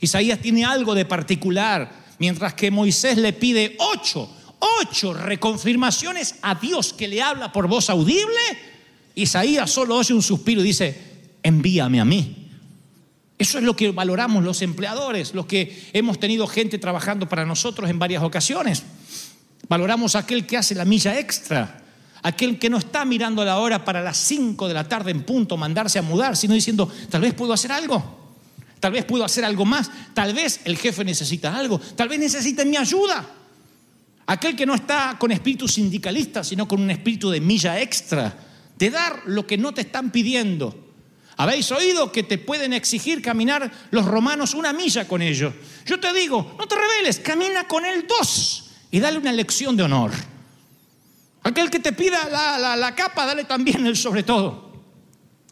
Isaías 0.00 0.40
tiene 0.40 0.64
algo 0.64 0.94
de 0.94 1.04
particular, 1.04 1.90
mientras 2.18 2.54
que 2.54 2.70
Moisés 2.70 3.16
le 3.18 3.32
pide 3.32 3.76
ocho, 3.78 4.28
ocho 4.58 5.14
reconfirmaciones 5.14 6.36
a 6.42 6.54
Dios 6.54 6.92
que 6.92 7.08
le 7.08 7.22
habla 7.22 7.52
por 7.52 7.68
voz 7.68 7.90
audible. 7.90 8.69
Isaías 9.14 9.70
solo 9.70 9.96
oye 9.96 10.14
un 10.14 10.22
suspiro 10.22 10.60
y 10.60 10.64
dice, 10.64 11.10
envíame 11.42 12.00
a 12.00 12.04
mí. 12.04 12.40
Eso 13.38 13.56
es 13.56 13.64
lo 13.64 13.74
que 13.74 13.90
valoramos 13.90 14.44
los 14.44 14.60
empleadores, 14.60 15.34
los 15.34 15.46
que 15.46 15.88
hemos 15.94 16.20
tenido 16.20 16.46
gente 16.46 16.78
trabajando 16.78 17.26
para 17.26 17.46
nosotros 17.46 17.88
en 17.88 17.98
varias 17.98 18.22
ocasiones. 18.22 18.82
Valoramos 19.66 20.14
a 20.14 20.20
aquel 20.20 20.46
que 20.46 20.58
hace 20.58 20.74
la 20.74 20.84
milla 20.84 21.18
extra, 21.18 21.82
aquel 22.22 22.58
que 22.58 22.68
no 22.68 22.76
está 22.76 23.06
mirando 23.06 23.42
la 23.42 23.58
hora 23.58 23.82
para 23.82 24.02
las 24.02 24.18
5 24.18 24.68
de 24.68 24.74
la 24.74 24.86
tarde 24.86 25.10
en 25.10 25.22
punto 25.22 25.56
mandarse 25.56 25.98
a 25.98 26.02
mudar, 26.02 26.36
sino 26.36 26.52
diciendo, 26.52 26.92
tal 27.08 27.22
vez 27.22 27.32
puedo 27.32 27.54
hacer 27.54 27.72
algo, 27.72 28.34
tal 28.78 28.92
vez 28.92 29.06
puedo 29.06 29.24
hacer 29.24 29.44
algo 29.44 29.64
más, 29.64 29.90
tal 30.12 30.34
vez 30.34 30.60
el 30.64 30.76
jefe 30.76 31.02
necesita 31.02 31.56
algo, 31.56 31.78
tal 31.78 32.10
vez 32.10 32.18
necesita 32.18 32.64
mi 32.66 32.76
ayuda. 32.76 33.26
Aquel 34.26 34.54
que 34.54 34.66
no 34.66 34.74
está 34.74 35.16
con 35.18 35.32
espíritu 35.32 35.66
sindicalista, 35.66 36.44
sino 36.44 36.68
con 36.68 36.82
un 36.82 36.90
espíritu 36.90 37.30
de 37.30 37.40
milla 37.40 37.80
extra, 37.80 38.49
de 38.80 38.90
dar 38.90 39.22
lo 39.26 39.46
que 39.46 39.56
no 39.56 39.72
te 39.72 39.82
están 39.82 40.10
pidiendo 40.10 40.90
habéis 41.40 41.72
oído 41.72 42.12
que 42.12 42.22
te 42.22 42.36
pueden 42.36 42.74
exigir 42.74 43.22
caminar 43.22 43.72
los 43.92 44.04
romanos 44.04 44.52
una 44.52 44.74
milla 44.74 45.08
con 45.08 45.22
ellos. 45.22 45.54
Yo 45.86 45.98
te 45.98 46.12
digo, 46.12 46.54
no 46.58 46.68
te 46.68 46.74
rebeles, 46.74 47.18
camina 47.18 47.66
con 47.66 47.86
él 47.86 48.06
dos 48.06 48.72
y 48.90 49.00
dale 49.00 49.16
una 49.16 49.32
lección 49.32 49.74
de 49.74 49.84
honor. 49.84 50.10
Aquel 51.42 51.70
que 51.70 51.78
te 51.78 51.94
pida 51.94 52.28
la, 52.76 52.94
capa, 52.94 53.24
dale 53.24 53.44
también 53.44 53.86
el 53.86 53.96
sobre 53.96 54.22
todo. 54.22 54.70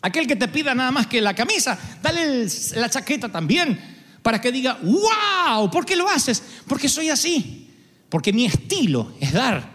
Aquel 0.03 0.27
que 0.27 0.37
te 0.37 0.49
pida 0.49 0.75
nada 0.75 0.91
más 0.91 1.07
que 1.07 1.23
la 1.23 1.33
camisa, 1.33 1.79
dale 2.03 2.47
la 2.75 2.91
chaqueta 2.91 3.31
también, 3.33 4.21
para 4.23 4.43
que 4.43 4.53
diga, 4.53 4.79
wow, 4.83 5.71
¿por 5.71 5.87
qué 5.87 5.97
lo 5.97 6.07
haces? 6.07 6.43
Porque 6.67 6.91
soy 6.91 7.09
así, 7.09 7.75
porque 8.11 8.31
mi 8.31 8.45
estilo 8.45 9.15
es 9.19 9.33
dar, 9.33 9.73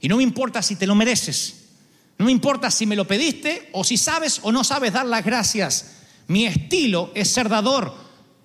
y 0.00 0.06
no 0.06 0.18
me 0.18 0.22
importa 0.22 0.62
si 0.62 0.76
te 0.76 0.86
lo 0.86 0.94
mereces. 0.94 1.57
No 2.18 2.28
importa 2.28 2.70
si 2.70 2.84
me 2.84 2.96
lo 2.96 3.06
pediste 3.06 3.70
o 3.72 3.84
si 3.84 3.96
sabes 3.96 4.40
o 4.42 4.50
no 4.50 4.64
sabes 4.64 4.92
dar 4.92 5.06
las 5.06 5.24
gracias. 5.24 5.92
Mi 6.26 6.46
estilo 6.46 7.12
es 7.14 7.30
ser 7.30 7.48
dador. 7.48 7.94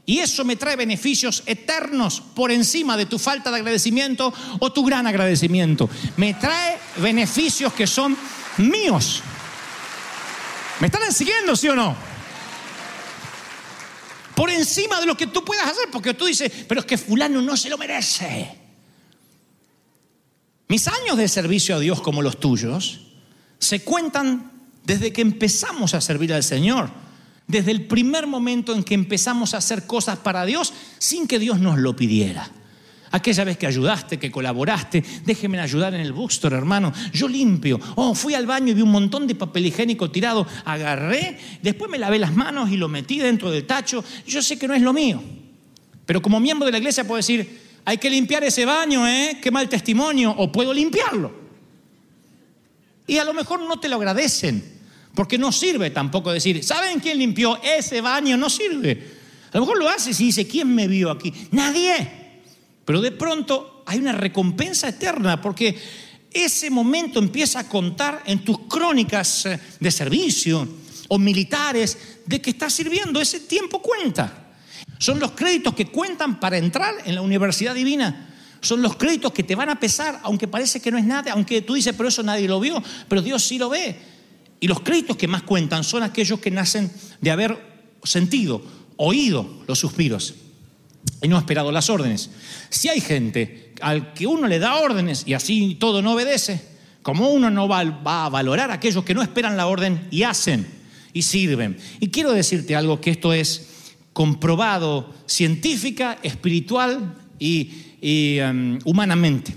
Y 0.06 0.20
eso 0.20 0.46
me 0.46 0.58
trae 0.58 0.76
beneficios 0.76 1.44
eternos 1.46 2.22
por 2.22 2.52
encima 2.52 2.98
de 2.98 3.06
tu 3.06 3.18
falta 3.18 3.50
de 3.50 3.58
agradecimiento 3.58 4.34
o 4.60 4.72
tu 4.72 4.86
gran 4.86 5.08
agradecimiento. 5.08 5.90
Me 6.18 6.34
trae 6.36 6.78
beneficios 6.98 7.74
que 7.74 7.88
son 7.88 8.16
míos. 8.58 9.24
¿Me 10.80 10.88
están 10.88 11.12
siguiendo, 11.12 11.56
sí 11.56 11.70
o 11.70 11.76
no? 11.76 11.96
Por 14.36 14.50
encima 14.50 15.00
de 15.00 15.06
lo 15.06 15.16
que 15.16 15.28
tú 15.28 15.44
puedas 15.46 15.68
hacer, 15.68 15.90
porque 15.92 16.14
tú 16.14 16.26
dices, 16.26 16.52
pero 16.68 16.82
es 16.82 16.86
que 16.86 16.98
fulano 16.98 17.42
no 17.42 17.56
se 17.56 17.70
lo 17.70 17.78
merece. 17.78 18.58
Mis 20.68 20.88
años 20.88 21.18
de 21.18 21.28
servicio 21.28 21.76
a 21.76 21.80
Dios 21.80 22.02
como 22.02 22.22
los 22.22 22.40
tuyos 22.40 23.13
se 23.64 23.82
cuentan 23.82 24.52
desde 24.86 25.14
que 25.14 25.22
empezamos 25.22 25.94
a 25.94 26.02
servir 26.02 26.34
al 26.34 26.44
Señor, 26.44 26.90
desde 27.48 27.72
el 27.72 27.86
primer 27.88 28.28
momento 28.28 28.76
en 28.76 28.84
que 28.84 28.94
empezamos 28.94 29.54
a 29.54 29.58
hacer 29.58 29.88
cosas 29.88 30.20
para 30.20 30.46
Dios 30.46 30.74
sin 30.98 31.28
que 31.28 31.40
Dios 31.40 31.60
nos 31.60 31.80
lo 31.80 31.96
pidiera. 31.96 32.52
Aquella 33.12 33.44
vez 33.44 33.58
que 33.58 33.68
ayudaste, 33.68 34.18
que 34.18 34.32
colaboraste, 34.32 35.04
déjeme 35.24 35.60
ayudar 35.60 35.94
en 35.94 36.02
el 36.02 36.14
bookstore, 36.14 36.58
hermano. 36.58 36.92
Yo 37.14 37.28
limpio. 37.28 37.80
Oh, 37.96 38.16
fui 38.16 38.34
al 38.34 38.48
baño 38.48 38.72
y 38.72 38.74
vi 38.74 38.82
un 38.82 38.92
montón 38.92 39.28
de 39.28 39.36
papel 39.36 39.68
higiénico 39.68 40.10
tirado. 40.10 40.48
Agarré, 40.66 41.38
después 41.62 41.92
me 41.92 42.00
lavé 42.00 42.18
las 42.18 42.34
manos 42.34 42.72
y 42.72 42.76
lo 42.76 42.90
metí 42.90 43.20
dentro 43.20 43.52
del 43.52 43.66
tacho. 43.66 44.04
Yo 44.26 44.42
sé 44.42 44.58
que 44.58 44.68
no 44.68 44.74
es 44.74 44.82
lo 44.82 44.94
mío. 44.94 45.22
Pero 46.08 46.24
como 46.24 46.40
miembro 46.40 46.66
de 46.66 46.72
la 46.72 46.80
iglesia 46.80 47.06
puedo 47.06 47.18
decir, 47.18 47.62
hay 47.86 48.00
que 48.00 48.10
limpiar 48.10 48.44
ese 48.44 48.66
baño, 48.66 49.08
¿eh? 49.08 49.38
Qué 49.42 49.52
mal 49.52 49.70
testimonio. 49.70 50.32
O 50.32 50.52
puedo 50.52 50.74
limpiarlo. 50.74 51.43
Y 53.06 53.18
a 53.18 53.26
lo 53.26 53.34
mejor 53.34 53.62
no 53.62 53.80
te 53.80 53.90
lo 53.90 53.98
agradecen, 53.98 54.64
porque 55.14 55.38
no 55.38 55.52
sirve 55.52 55.90
tampoco 55.90 56.32
decir, 56.32 56.64
¿saben 56.64 57.00
quién 57.00 57.18
limpió 57.18 57.60
ese 57.62 58.02
baño? 58.02 58.38
No 58.38 58.50
sirve. 58.50 59.24
A 59.52 59.58
lo 59.58 59.66
mejor 59.66 59.78
lo 59.78 59.90
haces 59.90 60.20
y 60.20 60.26
dice, 60.26 60.48
¿quién 60.48 60.74
me 60.74 60.88
vio 60.88 61.12
aquí? 61.12 61.34
Nadie. 61.52 62.22
Pero 62.86 63.02
de 63.02 63.12
pronto 63.12 63.84
hay 63.86 64.00
una 64.00 64.14
recompensa 64.14 64.90
eterna, 64.90 65.42
porque 65.42 65.78
ese 66.32 66.70
momento 66.70 67.20
empieza 67.20 67.60
a 67.60 67.70
contar 67.70 68.24
en 68.26 68.44
tus 68.44 68.60
crónicas 68.68 69.46
eh, 69.46 69.60
de 69.80 69.92
servicio 69.92 70.68
o 71.10 71.20
militares 71.20 71.98
de 72.26 72.42
que 72.42 72.52
estás 72.52 72.74
sirviendo. 72.74 73.22
Ese 73.22 73.42
tiempo 73.42 73.82
cuenta. 73.82 74.56
Son 74.98 75.20
los 75.20 75.32
créditos 75.32 75.76
que 75.76 75.88
cuentan 75.88 76.40
para 76.40 76.58
entrar 76.58 76.96
en 77.06 77.16
la 77.16 77.22
universidad 77.22 77.76
divina 77.76 78.33
son 78.64 78.82
los 78.82 78.96
créditos 78.96 79.34
que 79.34 79.44
te 79.44 79.56
van 79.56 79.70
a 79.70 79.80
pesar, 79.80 80.20
aunque 80.24 80.48
parece 80.48 80.80
que 80.80 80.90
no 80.90 80.98
es 80.98 81.06
nada, 81.06 81.34
aunque 81.34 81.62
tú 81.62 81.74
dices, 81.74 81.94
pero 81.96 82.10
eso 82.10 82.24
nadie 82.24 82.48
lo 82.48 82.60
vio, 82.60 82.82
pero 83.10 83.22
Dios 83.22 83.44
sí 83.44 83.58
lo 83.58 83.70
ve. 83.70 83.96
Y 84.60 84.68
los 84.68 84.80
créditos 84.80 85.18
que 85.18 85.28
más 85.28 85.44
cuentan 85.44 85.84
son 85.84 86.04
aquellos 86.04 86.40
que 86.40 86.50
nacen 86.50 86.90
de 87.20 87.32
haber 87.32 87.58
sentido, 88.04 88.64
oído 88.96 89.64
los 89.68 89.80
suspiros 89.80 90.36
y 91.22 91.28
no 91.28 91.38
esperado 91.38 91.72
las 91.72 91.90
órdenes. 91.90 92.30
Si 92.70 92.88
hay 92.88 93.02
gente 93.02 93.74
al 93.82 94.14
que 94.14 94.26
uno 94.26 94.48
le 94.48 94.60
da 94.60 94.76
órdenes 94.76 95.24
y 95.26 95.34
así 95.34 95.76
todo 95.78 96.02
no 96.02 96.14
obedece, 96.14 96.62
como 97.02 97.30
uno 97.30 97.50
no 97.50 97.68
va, 97.68 97.84
va 97.84 98.26
a 98.26 98.30
valorar 98.30 98.72
a 98.72 98.76
aquellos 98.76 99.04
que 99.04 99.14
no 99.14 99.22
esperan 99.22 99.58
la 99.58 99.68
orden 99.68 100.08
y 100.10 100.24
hacen 100.24 100.66
y 101.12 101.24
sirven. 101.24 101.78
Y 102.00 102.08
quiero 102.08 102.32
decirte 102.32 102.76
algo 102.76 103.02
que 103.02 103.12
esto 103.12 103.34
es 103.34 103.68
comprobado 104.14 105.14
científica, 105.26 106.18
espiritual 106.24 107.16
y 107.40 107.74
y 108.04 108.38
em, 108.40 108.80
humanamente. 108.84 109.56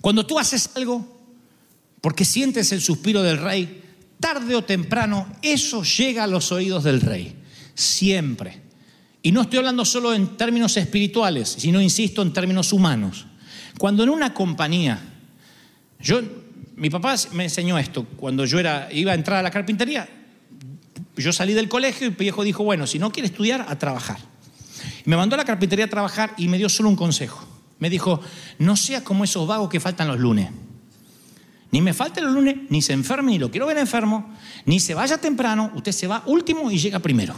Cuando 0.00 0.24
tú 0.24 0.38
haces 0.38 0.70
algo 0.74 1.06
porque 2.00 2.24
sientes 2.24 2.72
el 2.72 2.80
suspiro 2.80 3.22
del 3.22 3.36
rey, 3.36 3.82
tarde 4.18 4.54
o 4.54 4.64
temprano 4.64 5.26
eso 5.42 5.82
llega 5.82 6.24
a 6.24 6.26
los 6.26 6.50
oídos 6.50 6.82
del 6.82 7.02
rey, 7.02 7.36
siempre. 7.74 8.62
Y 9.22 9.32
no 9.32 9.42
estoy 9.42 9.58
hablando 9.58 9.84
solo 9.84 10.14
en 10.14 10.38
términos 10.38 10.78
espirituales, 10.78 11.54
sino, 11.58 11.80
insisto, 11.80 12.22
en 12.22 12.32
términos 12.32 12.72
humanos. 12.72 13.26
Cuando 13.78 14.02
en 14.02 14.08
una 14.08 14.32
compañía, 14.32 14.98
yo, 16.00 16.22
mi 16.76 16.88
papá 16.88 17.16
me 17.32 17.44
enseñó 17.44 17.78
esto, 17.78 18.06
cuando 18.16 18.46
yo 18.46 18.58
era, 18.58 18.88
iba 18.92 19.12
a 19.12 19.14
entrar 19.14 19.40
a 19.40 19.42
la 19.42 19.50
carpintería, 19.50 20.08
yo 21.16 21.32
salí 21.34 21.52
del 21.52 21.68
colegio 21.68 22.06
y 22.06 22.10
mi 22.10 22.16
viejo 22.16 22.44
dijo, 22.44 22.64
bueno, 22.64 22.86
si 22.86 22.98
no 22.98 23.12
quiere 23.12 23.26
estudiar, 23.26 23.66
a 23.68 23.78
trabajar. 23.78 24.33
Me 25.04 25.16
mandó 25.16 25.34
a 25.34 25.38
la 25.38 25.44
carpintería 25.44 25.84
a 25.84 25.88
trabajar 25.88 26.34
y 26.36 26.48
me 26.48 26.58
dio 26.58 26.68
solo 26.68 26.88
un 26.88 26.96
consejo. 26.96 27.46
Me 27.78 27.90
dijo, 27.90 28.20
no 28.58 28.76
seas 28.76 29.02
como 29.02 29.24
esos 29.24 29.46
vagos 29.46 29.68
que 29.68 29.80
faltan 29.80 30.08
los 30.08 30.18
lunes. 30.18 30.50
Ni 31.70 31.80
me 31.82 31.92
falte 31.92 32.20
los 32.20 32.32
lunes, 32.32 32.56
ni 32.68 32.82
se 32.82 32.92
enferme, 32.92 33.32
ni 33.32 33.38
lo 33.38 33.50
quiero 33.50 33.66
ver 33.66 33.78
enfermo, 33.78 34.32
ni 34.64 34.78
se 34.78 34.94
vaya 34.94 35.18
temprano, 35.18 35.72
usted 35.74 35.92
se 35.92 36.06
va 36.06 36.22
último 36.26 36.70
y 36.70 36.78
llega 36.78 37.00
primero. 37.00 37.34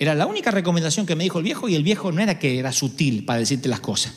Era 0.00 0.14
la 0.14 0.26
única 0.26 0.50
recomendación 0.50 1.06
que 1.06 1.14
me 1.14 1.24
dijo 1.24 1.38
el 1.38 1.44
viejo 1.44 1.68
y 1.68 1.74
el 1.74 1.82
viejo 1.82 2.10
no 2.10 2.20
era 2.20 2.38
que 2.38 2.58
era 2.58 2.72
sutil 2.72 3.24
para 3.24 3.38
decirte 3.38 3.68
las 3.68 3.80
cosas. 3.80 4.14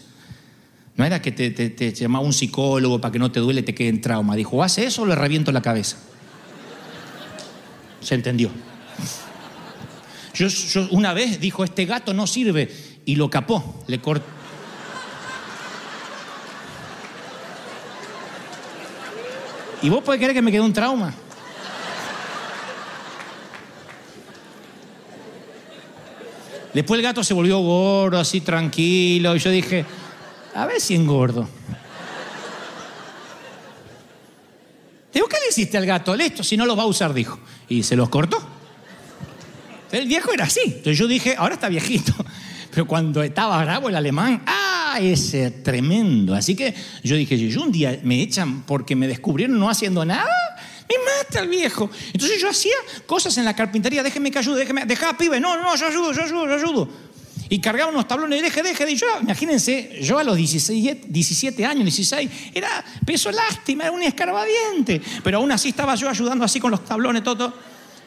No 0.95 1.05
era 1.05 1.21
que 1.21 1.31
te, 1.31 1.51
te, 1.51 1.93
llamaba 1.93 2.25
un 2.25 2.33
psicólogo 2.33 3.01
para 3.01 3.11
que 3.11 3.19
no 3.19 3.31
te 3.31 3.39
duele 3.39 3.61
y 3.61 3.63
te 3.63 3.75
quede 3.75 3.89
en 3.89 4.01
trauma. 4.01 4.35
Dijo, 4.35 4.63
hace 4.63 4.85
eso 4.85 5.01
o 5.03 5.05
le 5.05 5.15
reviento 5.15 5.51
la 5.51 5.61
cabeza. 5.61 5.97
Se 8.01 8.15
entendió. 8.15 8.49
Yo, 10.33 10.47
una 10.89 11.13
vez 11.13 11.39
dijo, 11.39 11.63
este 11.63 11.85
gato 11.85 12.13
no 12.13 12.25
sirve, 12.25 12.71
y 13.05 13.15
lo 13.15 13.29
capó, 13.29 13.83
le 13.87 13.99
cortó. 13.99 14.25
¿Y 19.81 19.89
vos 19.89 20.01
podés 20.01 20.19
creer 20.19 20.33
que 20.33 20.41
me 20.41 20.51
quedó 20.51 20.63
un 20.63 20.73
trauma? 20.73 21.13
Después 26.73 26.97
el 26.97 27.03
gato 27.03 27.23
se 27.23 27.33
volvió 27.33 27.59
gordo, 27.59 28.17
así 28.17 28.41
tranquilo, 28.41 29.35
y 29.35 29.39
yo 29.39 29.51
dije, 29.51 29.85
a 30.55 30.65
ver 30.65 30.81
si 30.81 30.95
engordo. 30.95 31.47
Digo, 35.13 35.27
¿qué 35.27 35.37
le 35.43 35.49
hiciste 35.49 35.77
al 35.77 35.85
gato? 35.85 36.15
Listo, 36.15 36.43
si 36.43 36.57
no 36.57 36.65
los 36.65 36.75
va 36.75 36.83
a 36.83 36.87
usar, 36.87 37.13
dijo. 37.13 37.37
Y 37.69 37.83
se 37.83 37.95
los 37.95 38.09
cortó. 38.09 38.52
El 39.93 40.07
viejo 40.07 40.33
era 40.33 40.45
así. 40.45 40.61
Entonces 40.65 40.97
yo 40.97 41.07
dije, 41.07 41.35
ahora 41.37 41.53
está 41.53 41.69
viejito. 41.69 42.13
Pero 42.71 42.87
cuando 42.87 43.21
estaba 43.21 43.63
bravo 43.63 43.89
el 43.89 43.95
alemán, 43.95 44.41
¡ah! 44.47 44.97
Ese 44.99 45.51
tremendo. 45.51 46.33
Así 46.33 46.55
que 46.55 46.73
yo 47.03 47.15
dije, 47.15 47.37
yo 47.37 47.61
un 47.61 47.71
día 47.71 47.99
me 48.03 48.21
echan 48.21 48.63
porque 48.63 48.95
me 48.95 49.07
descubrieron 49.07 49.59
no 49.59 49.69
haciendo 49.69 50.03
nada. 50.03 50.27
Me 50.89 50.95
mata 50.97 51.41
el 51.41 51.49
viejo. 51.49 51.89
Entonces 52.11 52.41
yo 52.41 52.49
hacía 52.49 52.73
cosas 53.05 53.37
en 53.37 53.45
la 53.45 53.55
carpintería, 53.55 54.01
déjeme 54.01 54.31
que 54.31 54.39
ayude, 54.39 54.59
déjeme, 54.59 54.85
dejá 54.85 55.15
pibe, 55.17 55.39
no, 55.39 55.61
no, 55.61 55.75
yo 55.75 55.85
ayudo, 55.85 56.11
yo 56.11 56.23
ayudo, 56.23 56.47
yo 56.47 56.55
ayudo. 56.55 56.89
Y 57.49 57.59
cargaba 57.59 57.91
unos 57.91 58.07
tablones, 58.07 58.41
deje, 58.41 58.63
deje, 58.63 58.91
y 58.91 58.95
yo, 58.95 59.07
imagínense, 59.21 59.99
yo 60.01 60.17
a 60.17 60.23
los 60.23 60.35
16, 60.35 61.07
17 61.07 61.65
años, 61.65 61.83
16, 61.83 62.29
era 62.53 62.83
peso 63.05 63.31
lástima, 63.31 63.83
era 63.83 63.91
un 63.91 64.01
escarbadiente, 64.01 65.01
pero 65.23 65.37
aún 65.37 65.51
así 65.51 65.69
estaba 65.69 65.95
yo 65.95 66.09
ayudando 66.09 66.45
así 66.45 66.59
con 66.59 66.71
los 66.71 66.83
tablones, 66.83 67.23
todo. 67.23 67.53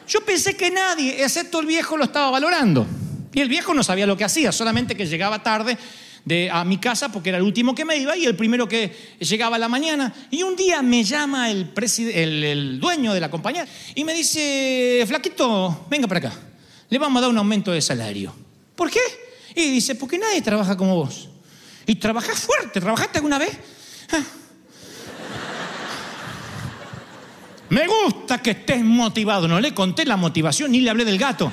Yo 0.07 0.21
pensé 0.21 0.55
que 0.55 0.71
nadie, 0.71 1.23
excepto 1.23 1.59
el 1.59 1.65
viejo, 1.65 1.97
lo 1.97 2.05
estaba 2.05 2.31
valorando. 2.31 2.85
Y 3.33 3.41
el 3.41 3.49
viejo 3.49 3.73
no 3.73 3.83
sabía 3.83 4.07
lo 4.07 4.17
que 4.17 4.23
hacía, 4.23 4.51
solamente 4.51 4.95
que 4.95 5.05
llegaba 5.05 5.43
tarde 5.43 5.77
de, 6.25 6.49
a 6.51 6.63
mi 6.65 6.77
casa 6.77 7.11
porque 7.11 7.29
era 7.29 7.37
el 7.37 7.43
último 7.43 7.73
que 7.75 7.85
me 7.85 7.97
iba 7.97 8.17
y 8.17 8.25
el 8.25 8.35
primero 8.35 8.67
que 8.67 9.15
llegaba 9.19 9.57
a 9.57 9.59
la 9.59 9.69
mañana. 9.69 10.13
Y 10.31 10.43
un 10.43 10.55
día 10.55 10.81
me 10.81 11.03
llama 11.03 11.51
el, 11.51 11.71
el, 12.13 12.79
dueño 12.79 13.13
de 13.13 13.19
la 13.19 13.29
compañía 13.29 13.67
y 13.95 14.03
me 14.03 14.13
dice, 14.13 15.03
flaquito, 15.07 15.85
venga 15.89 16.07
para 16.07 16.29
acá, 16.29 16.33
le 16.89 16.97
vamos 16.97 17.19
a 17.19 17.21
dar 17.21 17.29
un 17.29 17.37
aumento 17.37 17.71
de 17.71 17.81
salario. 17.81 18.33
¿Por 18.75 18.89
qué? 18.89 18.99
Y 19.55 19.71
dice, 19.71 19.95
porque 19.95 20.17
nadie 20.17 20.41
trabaja 20.41 20.75
como 20.75 20.95
vos. 20.95 21.29
Y 21.85 21.95
trabajás 21.95 22.39
fuerte, 22.39 22.81
¿trabajaste 22.81 23.19
alguna 23.19 23.37
vez? 23.37 23.57
Ah. 24.11 24.23
Me 27.69 27.85
gusta 27.87 28.41
que 28.41 28.51
estés 28.51 28.83
motivado. 28.83 29.47
No 29.47 29.59
le 29.59 29.73
conté 29.73 30.05
la 30.05 30.17
motivación 30.17 30.71
ni 30.71 30.81
le 30.81 30.89
hablé 30.89 31.05
del 31.05 31.17
gato. 31.17 31.51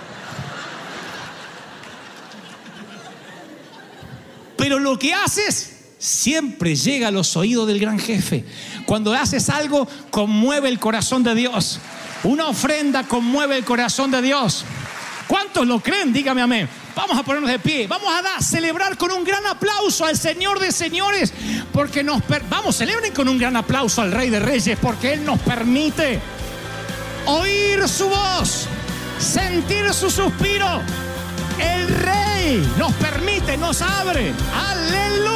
Pero 4.57 4.79
lo 4.79 4.99
que 4.99 5.13
haces 5.13 5.75
siempre 5.99 6.77
llega 6.77 7.09
a 7.09 7.11
los 7.11 7.37
oídos 7.37 7.67
del 7.67 7.81
gran 7.81 7.99
jefe. 7.99 8.45
Cuando 8.87 9.13
haces 9.13 9.49
algo, 9.51 9.89
conmueve 10.11 10.69
el 10.69 10.79
corazón 10.79 11.23
de 11.23 11.35
Dios. 11.35 11.81
Una 12.23 12.49
ofrenda 12.49 13.05
conmueve 13.05 13.57
el 13.57 13.65
corazón 13.65 14.11
de 14.11 14.23
Dios. 14.23 14.65
¿Cuántos 15.27 15.67
lo 15.67 15.81
creen? 15.81 16.13
Dígame 16.13 16.43
amén. 16.43 16.69
Vamos 16.95 17.19
a 17.19 17.23
ponernos 17.23 17.51
de 17.51 17.59
pie. 17.59 17.87
Vamos 17.87 18.13
a 18.13 18.23
dar, 18.23 18.43
celebrar 18.43 18.97
con 18.97 19.11
un 19.13 19.25
gran 19.25 19.45
aplauso 19.47 20.05
al 20.05 20.17
Señor 20.17 20.61
de 20.61 20.73
señores. 20.73 21.33
Porque 21.73 22.03
nos... 22.03 22.23
Vamos, 22.49 22.77
celebren 22.77 23.13
con 23.13 23.29
un 23.29 23.39
gran 23.39 23.57
aplauso 23.57 24.03
al 24.03 24.13
Rey 24.13 24.31
de 24.31 24.41
Reyes. 24.41 24.79
Porque 24.81 25.15
Él 25.15 25.25
nos 25.25 25.41
permite 25.41 26.21
oír 27.27 27.89
su 27.89 28.09
voz. 28.09 28.67
Sentir 29.19 29.93
su 29.93 30.11
suspiro. 30.11 30.83
El 31.59 31.89
Rey 31.89 32.73
nos 32.79 32.93
permite, 32.95 33.57
nos 33.57 33.83
abre. 33.83 34.33
Aleluya. 34.71 35.34